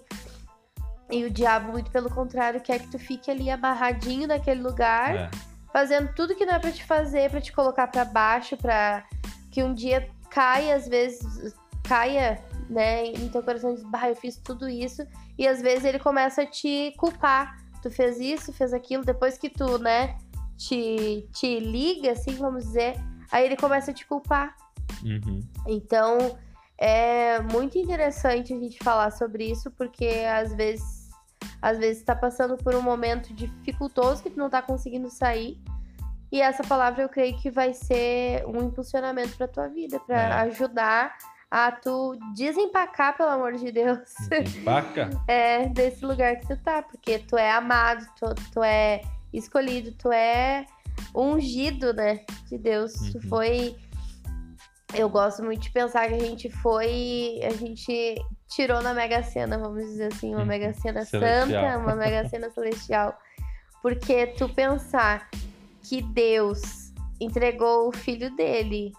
[1.11, 5.29] E o diabo, muito pelo contrário, quer que tu fique ali abarradinho naquele lugar, É.
[5.73, 9.03] fazendo tudo que não é pra te fazer, pra te colocar pra baixo, pra
[9.51, 12.39] que um dia caia, às vezes caia,
[12.69, 15.05] né, em teu coração diz, bah, eu fiz tudo isso,
[15.37, 17.57] e às vezes ele começa a te culpar.
[17.81, 20.15] Tu fez isso, fez aquilo, depois que tu, né,
[20.55, 22.93] te, te liga, assim, vamos dizer,
[23.31, 24.55] aí ele começa a te culpar.
[25.03, 25.39] Uhum.
[25.65, 26.37] Então,
[26.77, 30.98] é muito interessante a gente falar sobre isso, porque às vezes
[31.61, 35.59] às vezes tá passando por um momento dificultoso que tu não tá conseguindo sair.
[36.31, 40.31] E essa palavra eu creio que vai ser um impulsionamento pra tua vida, pra É.
[40.43, 41.15] ajudar
[41.49, 43.99] a tu desempacar, pelo amor de Deus,
[44.31, 45.09] Empaca.
[45.27, 49.01] é, desse lugar que tu tá, porque tu é amado, tu, tu é
[49.33, 50.65] escolhido, tu é
[51.15, 52.93] ungido, né, de Deus.
[53.11, 53.29] Tu Uhum.
[53.29, 53.75] foi.
[54.93, 57.39] Eu gosto muito de pensar que a gente foi.
[57.43, 58.15] A gente
[58.47, 60.45] tirou na Mega Sena, vamos dizer assim, uma Uhum.
[60.45, 63.17] Mega Sena santa, uma Mega Sena celestial.
[63.81, 65.29] Porque tu pensar
[65.83, 68.91] que Deus entregou o filho dele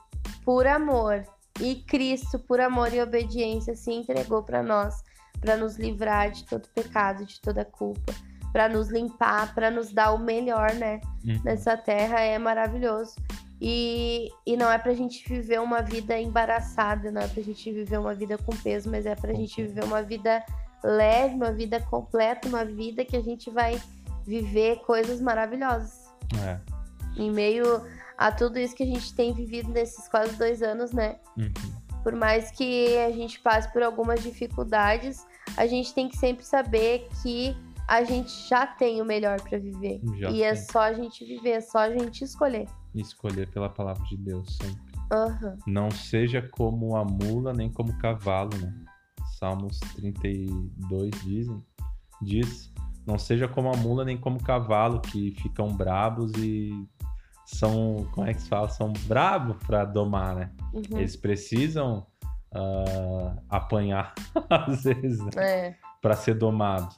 [0.45, 1.25] por amor
[1.61, 5.03] e Cristo, por amor e obediência, se entregou para nós,
[5.41, 8.15] para nos livrar de todo pecado, de toda culpa,
[8.53, 11.01] para nos limpar, para nos dar o melhor, né?
[11.25, 11.41] Uhum.
[11.45, 13.17] nessa terra é maravilhoso.
[13.61, 17.99] E, e não é pra gente viver uma vida embaraçada, não é pra gente viver
[17.99, 20.43] uma vida com peso, mas é pra gente viver uma vida
[20.83, 23.81] leve, uma vida completa, uma vida que a gente vai
[24.27, 26.09] viver coisas maravilhosas.
[26.43, 26.59] É.
[27.17, 27.83] Em meio
[28.17, 31.17] a tudo isso que a gente tem vivido nesses quase dois anos, né?
[31.37, 31.53] Uhum.
[32.03, 37.09] Por mais que a gente passe por algumas dificuldades, a gente tem que sempre saber
[37.23, 37.55] que
[37.87, 40.01] a gente já tem o melhor pra viver.
[40.19, 40.63] Já e é tem.
[40.63, 42.67] só a gente viver, é só a gente escolher.
[42.95, 44.95] Escolher pela palavra de Deus sempre.
[45.13, 45.57] Aham.
[45.67, 48.73] Não seja como a mula, nem como o cavalo, né?
[49.39, 51.65] Salmos 32 dizem,
[52.21, 52.73] diz,
[53.07, 56.71] não seja como a mula, nem como o cavalo, que ficam brabos e
[57.45, 58.69] são, como é que se fala?
[58.69, 60.51] São brabos para domar, né?
[60.73, 60.99] Uhum.
[60.99, 62.07] Eles precisam
[62.53, 64.15] ah, apanhar,
[64.49, 65.31] às vezes, né?
[65.37, 65.77] É.
[66.01, 66.95] para ser domado.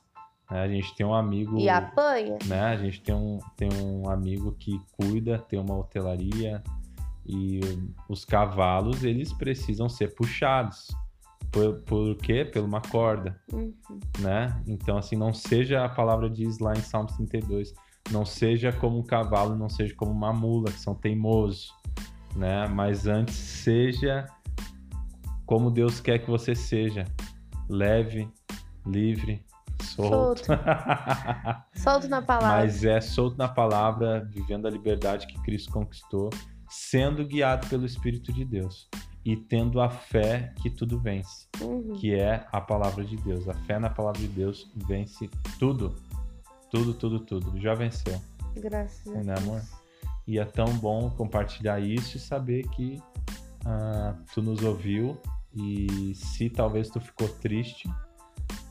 [0.53, 0.61] Né?
[0.62, 2.38] A gente tem um amigo E apanha.
[2.46, 2.61] né?
[2.61, 6.62] A gente tem um, tem um amigo que cuida, tem uma hotelaria
[7.24, 7.61] e
[8.09, 10.88] os cavalos, eles precisam ser puxados.
[11.50, 12.44] Por, por quê?
[12.44, 13.74] Por uma corda, Uhum.
[14.20, 14.62] né?
[14.66, 17.74] Então, assim, não seja, a palavra diz lá em Salmo 32,
[18.11, 21.70] não seja como um cavalo, não seja como uma mula, que são teimosos,
[22.34, 22.66] né?
[22.68, 24.26] Mas antes seja
[25.44, 27.05] como Deus quer que você seja,
[27.68, 28.26] leve,
[28.86, 29.44] livre,
[29.83, 30.43] solto.
[31.74, 32.59] Solto na palavra.
[32.62, 36.30] Mas é solto na palavra, vivendo a liberdade que Cristo conquistou,
[36.68, 38.89] sendo guiado pelo Espírito de Deus
[39.24, 41.95] e tendo a fé que tudo vence, Uhum.
[41.95, 43.49] que é a palavra de Deus.
[43.49, 45.28] A fé na palavra de Deus vence
[45.59, 45.95] tudo.
[46.70, 47.61] Tudo, tudo, tudo.
[47.61, 48.20] Já venceu.
[48.57, 49.39] Graças a Né, Deus.
[49.47, 49.62] amor?
[50.26, 53.03] E é tão bom compartilhar isso e saber que
[53.66, 55.18] ah, tu nos ouviu
[55.55, 57.89] e se talvez tu ficou triste,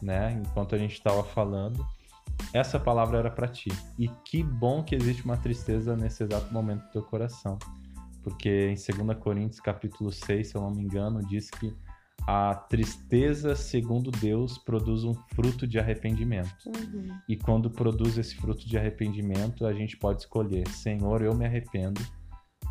[0.01, 1.85] né, enquanto a gente estava falando,
[2.53, 3.69] essa palavra era para ti.
[3.97, 7.57] E que bom que existe uma tristeza nesse exato momento do teu coração.
[8.23, 11.75] Porque em 2 Coríntios capítulo 6, se eu não me engano, diz que
[12.27, 16.53] a tristeza, segundo Deus, produz um fruto de arrependimento.
[16.67, 17.09] Uhum.
[17.27, 21.99] E quando produz esse fruto de arrependimento, a gente pode escolher: Senhor, eu me arrependo,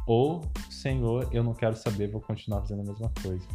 [0.07, 3.47] ou Senhor, eu não quero saber, vou continuar fazendo a mesma coisa.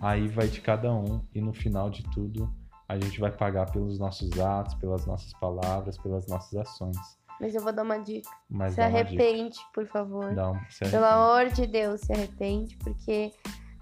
[0.00, 2.50] Aí vai de cada um, e no final de tudo,
[2.88, 6.96] a gente vai pagar pelos nossos atos, pelas nossas palavras, pelas nossas ações.
[7.40, 8.30] Mas eu vou dar uma dica.
[8.48, 9.00] Mas se uma dica.
[9.00, 10.26] arrepende, por favor.
[10.26, 11.04] Um, se Pelo arrepende.
[11.04, 13.32] amor de Deus, se arrepende, porque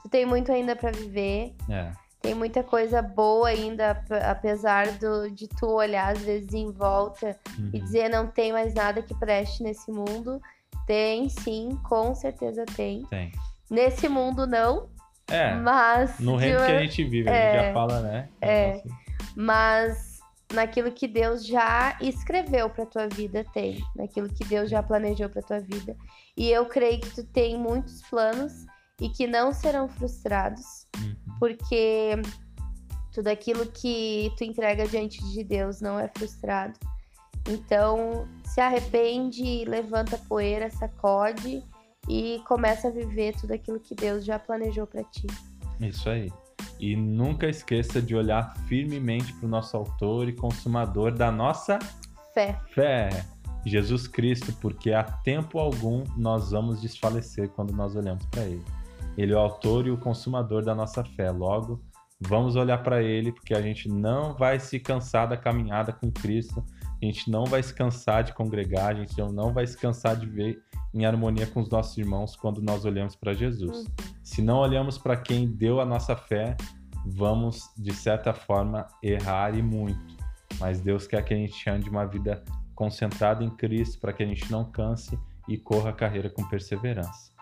[0.03, 1.55] tu tem muito ainda pra viver.
[1.69, 1.93] É,
[2.23, 7.37] Tem muita coisa boa ainda, ap- apesar do, de tu olhar às vezes em volta
[7.59, 7.71] e uhum.
[7.71, 10.41] dizer não tem mais nada que preste nesse mundo.
[10.87, 13.05] Tem sim, com certeza tem.
[13.07, 13.33] tem.
[13.71, 14.89] Nesse mundo não,
[15.29, 18.29] É, mas no reino que uma- a gente vive, a é, gente já fala, né?
[18.41, 18.73] é.
[18.73, 18.89] Nossa,
[19.37, 20.21] mas
[20.53, 25.41] naquilo que Deus já escreveu pra tua vida tem, naquilo que Deus já planejou pra
[25.43, 25.97] tua vida.
[26.37, 28.67] E eu creio que tu tem muitos planos
[29.01, 31.17] e que não serão frustrados, uhum.
[31.39, 32.13] porque
[33.13, 36.79] tudo aquilo que tu entrega diante de Deus não é frustrado.
[37.49, 41.65] Então, se arrepende, levanta a poeira, sacode
[42.09, 45.27] e começa a viver tudo aquilo que Deus já planejou pra ti.
[45.81, 46.33] Isso aí.
[46.79, 51.79] E nunca esqueça de olhar firmemente para o nosso autor e consumador da nossa
[52.35, 52.59] Fé.
[52.73, 53.25] fé,
[53.65, 58.65] Jesus Cristo, porque a tempo algum nós vamos desfalecer quando nós olhamos para ele.
[59.17, 61.31] Ele é o autor e o consumador da nossa fé.
[61.31, 61.81] Logo,
[62.29, 66.65] Vamos olhar para Ele, porque a gente não vai se cansar da caminhada com Cristo,
[66.81, 70.27] a gente não vai se cansar de congregar, a gente não vai se cansar de
[70.27, 70.63] ver
[70.95, 73.79] em harmonia com os nossos irmãos quando nós olhamos para Jesus.
[73.79, 73.95] Uhum.
[74.23, 76.57] Se não olhamos para quem deu a nossa fé,
[77.07, 80.17] vamos, de certa forma, errar e muito.
[80.59, 84.27] Mas Deus quer que a gente ande uma vida concentrada em Cristo para que a
[84.27, 85.19] gente não canse
[85.49, 87.33] e corra a carreira com perseverança.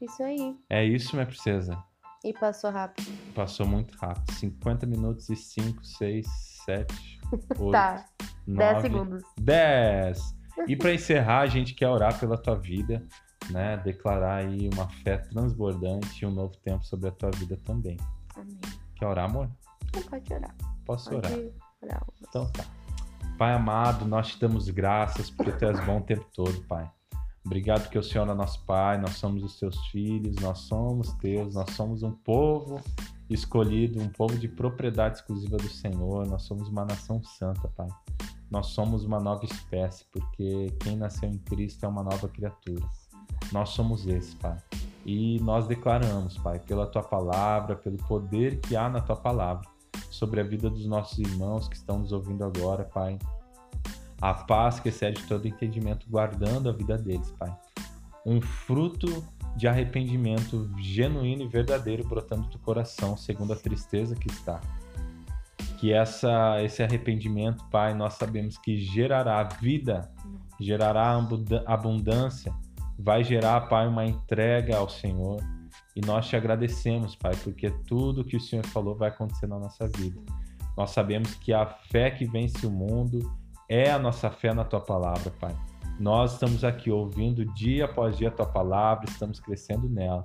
[0.00, 0.56] Isso aí.
[0.68, 1.76] É isso, minha princesa.
[2.24, 3.06] E passou rápido.
[3.34, 4.32] Passou muito rápido.
[4.32, 6.26] 50 minutos e 5, 6,
[6.64, 7.20] 7,
[7.58, 8.04] 8, tá.
[8.46, 9.22] 9, 10 segundos.
[9.38, 10.35] 10.
[10.66, 13.06] E para encerrar, a gente quer orar pela tua vida,
[13.50, 13.76] né?
[13.78, 17.96] Declarar aí uma fé transbordante e um novo tempo sobre a tua vida também.
[18.34, 18.58] Amém.
[18.94, 19.50] Quer orar, amor?
[19.94, 20.54] Não pode orar.
[20.84, 21.38] Posso pode orar?
[21.82, 22.06] orar.
[22.28, 22.64] Então tá.
[23.38, 26.90] Pai amado, nós te damos graças porque tu és bom o tempo todo, Pai.
[27.44, 31.54] Obrigado que o Senhor é nosso Pai, nós somos os teus filhos, nós somos teus,
[31.54, 32.80] nós somos um povo
[33.28, 37.88] escolhido, um povo de propriedade exclusiva do Senhor, nós somos uma nação santa, Pai.
[38.50, 42.84] Nós somos uma nova espécie, porque quem nasceu em Cristo é uma nova criatura.
[43.52, 44.56] Nós somos esse, Pai.
[45.04, 49.68] E nós declaramos, Pai, pela tua palavra, pelo poder que há na tua palavra,
[50.10, 53.18] sobre a vida dos nossos irmãos que estão nos ouvindo agora, Pai
[54.20, 57.54] a paz que excede todo entendimento, guardando a vida deles, Pai.
[58.24, 59.24] Um fruto
[59.56, 64.60] de arrependimento genuíno e verdadeiro brotando do coração, segundo a tristeza que está.
[65.76, 70.10] Que essa, esse arrependimento, Pai, nós sabemos que gerará vida,
[70.58, 71.18] gerará
[71.66, 72.52] abundância,
[72.98, 75.42] vai gerar, Pai, uma entrega ao Senhor.
[75.94, 79.86] E nós te agradecemos, Pai, porque tudo que o Senhor falou vai acontecer na nossa
[79.86, 80.20] vida.
[80.76, 83.30] Nós sabemos que a fé que vence o mundo
[83.68, 85.56] é a nossa fé na tua palavra, Pai.
[85.98, 90.22] Nós estamos aqui ouvindo dia após dia a tua palavra, estamos crescendo nela.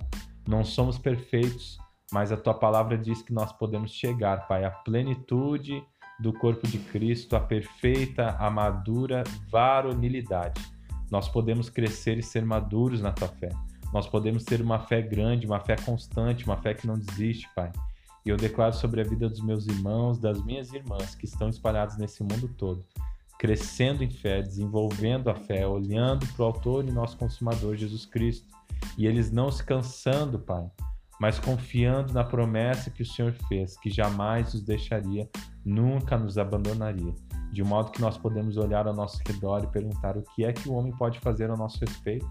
[0.47, 1.79] Não somos perfeitos,
[2.11, 5.83] mas a tua palavra diz que nós podemos chegar, Pai, à plenitude
[6.19, 10.61] do corpo de Cristo, à perfeita, à madura varonilidade.
[11.09, 13.49] Nós podemos crescer e ser maduros na tua fé.
[13.93, 17.71] Nós podemos ter uma fé grande, uma fé constante, uma fé que não desiste, Pai.
[18.25, 21.97] E eu declaro sobre a vida dos meus irmãos, das minhas irmãs que estão espalhados
[21.97, 22.85] nesse mundo todo,
[23.39, 28.47] crescendo em fé, desenvolvendo a fé, olhando para o Autor e nosso Consumador Jesus Cristo.
[28.97, 30.69] E eles não se cansando, Pai,
[31.21, 35.29] mas confiando na promessa que o Senhor fez, que jamais os deixaria,
[35.63, 37.13] nunca nos abandonaria.
[37.51, 40.67] De modo que nós podemos olhar ao nosso redor e perguntar o que é que
[40.67, 42.27] o homem pode fazer ao nosso respeito,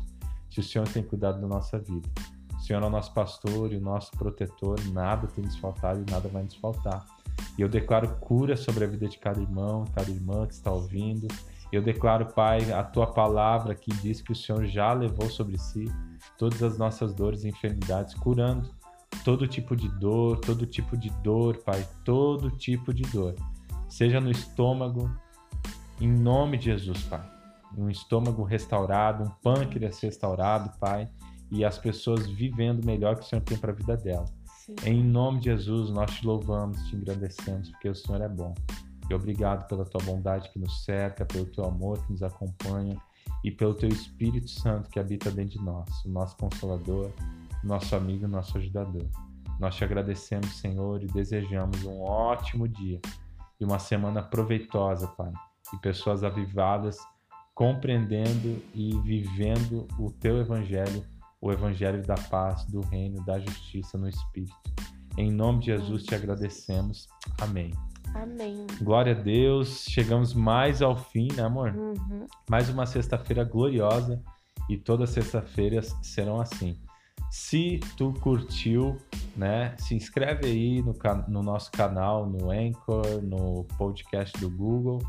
[0.51, 2.09] se o Senhor tem cuidado da nossa vida.
[2.59, 6.11] O Senhor é o nosso pastor e o nosso protetor, nada tem nos faltado e
[6.11, 7.07] nada vai nos faltar.
[7.57, 11.28] E eu declaro cura sobre a vida de cada irmão, cada irmã que está ouvindo.
[11.70, 15.84] Eu declaro, Pai, a tua palavra que diz que o Senhor já levou sobre si
[16.36, 18.80] todas as nossas dores e enfermidades, curando
[19.24, 23.34] todo tipo de dor, todo tipo de dor, Pai, todo tipo de dor.
[23.88, 25.11] Seja no estômago,
[26.00, 27.22] em nome de Jesus, Pai.
[27.76, 31.08] Um estômago restaurado, um pâncreas restaurado, Pai,
[31.50, 34.26] e as pessoas vivendo melhor que o Senhor tem para a vida dela.
[34.84, 38.54] Em nome de Jesus, nós te louvamos, te engrandecemos, porque o Senhor é bom.
[39.08, 42.96] E obrigado pela tua bondade que nos cerca, pelo teu amor que nos acompanha
[43.42, 47.11] e pelo teu Espírito Santo que habita dentro de nós, o nosso consolador,
[47.62, 49.06] nosso amigo, nosso ajudador.
[49.58, 53.00] Nós te agradecemos, Senhor, e desejamos um ótimo dia
[53.61, 55.32] e uma semana proveitosa, Pai.
[55.74, 56.98] E pessoas avivadas
[57.54, 61.04] compreendendo e vivendo o teu evangelho
[61.40, 64.54] o evangelho da paz, do reino, da justiça no Espírito.
[65.16, 67.08] Em nome de Jesus te agradecemos.
[67.40, 67.72] Amém.
[68.14, 68.66] Amém.
[68.82, 69.84] Glória a Deus.
[69.88, 71.74] Chegamos mais ao fim, né, amor?
[71.74, 72.26] Uhum.
[72.48, 74.22] Mais uma sexta-feira gloriosa
[74.68, 76.76] e todas sexta-feiras serão assim.
[77.31, 78.99] Se tu curtiu,
[79.37, 80.95] né, se inscreve aí no,
[81.28, 85.01] no nosso canal, no Anchor, no podcast do Google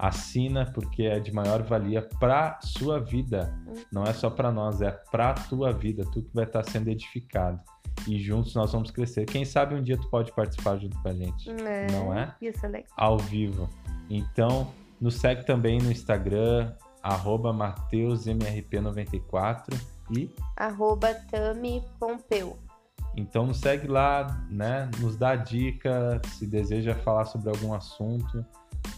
[0.00, 3.54] assina porque é de maior valia para sua vida.
[3.92, 6.88] Não é só para nós, é para tua vida, tu que vai estar tá sendo
[6.88, 7.60] edificado.
[8.08, 9.26] E juntos nós vamos crescer.
[9.26, 12.34] Quem sabe um dia tu pode participar junto com a gente, é, não é?
[12.40, 12.88] Isso é legal.
[12.96, 13.68] Ao vivo.
[14.08, 16.72] Então, nos segue também no Instagram,
[17.02, 19.78] arroba MateusMRP94
[20.10, 20.30] e...
[20.56, 22.58] Arroba Tami Pompeu.
[23.16, 24.88] Então nos segue lá, né?
[25.00, 28.44] Nos dá dica, se deseja falar sobre algum assunto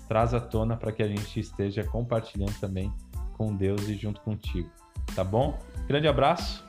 [0.09, 2.93] traz à tona para que a gente esteja compartilhando também
[3.33, 4.71] com Deus e junto contigo.
[5.15, 5.59] Tá bom?
[5.87, 6.65] Grande abraço.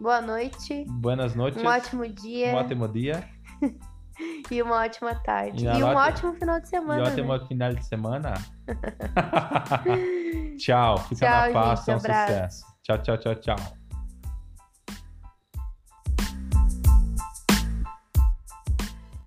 [0.00, 0.84] Boa noite.
[0.88, 1.62] Buenas noites.
[1.62, 2.48] Um ótimo dia.
[2.48, 3.22] Um ótimo dia.
[4.50, 5.64] e uma ótima tarde.
[5.64, 7.02] E, e um ótimo final de semana.
[7.02, 7.46] E um ótimo né?
[7.46, 8.34] final de semana.
[10.58, 10.98] tchau.
[10.98, 11.80] Fica tchau, na paz.
[11.80, 12.66] Gente, é um sucesso.
[12.82, 13.85] Tchau, tchau, tchau, tchau.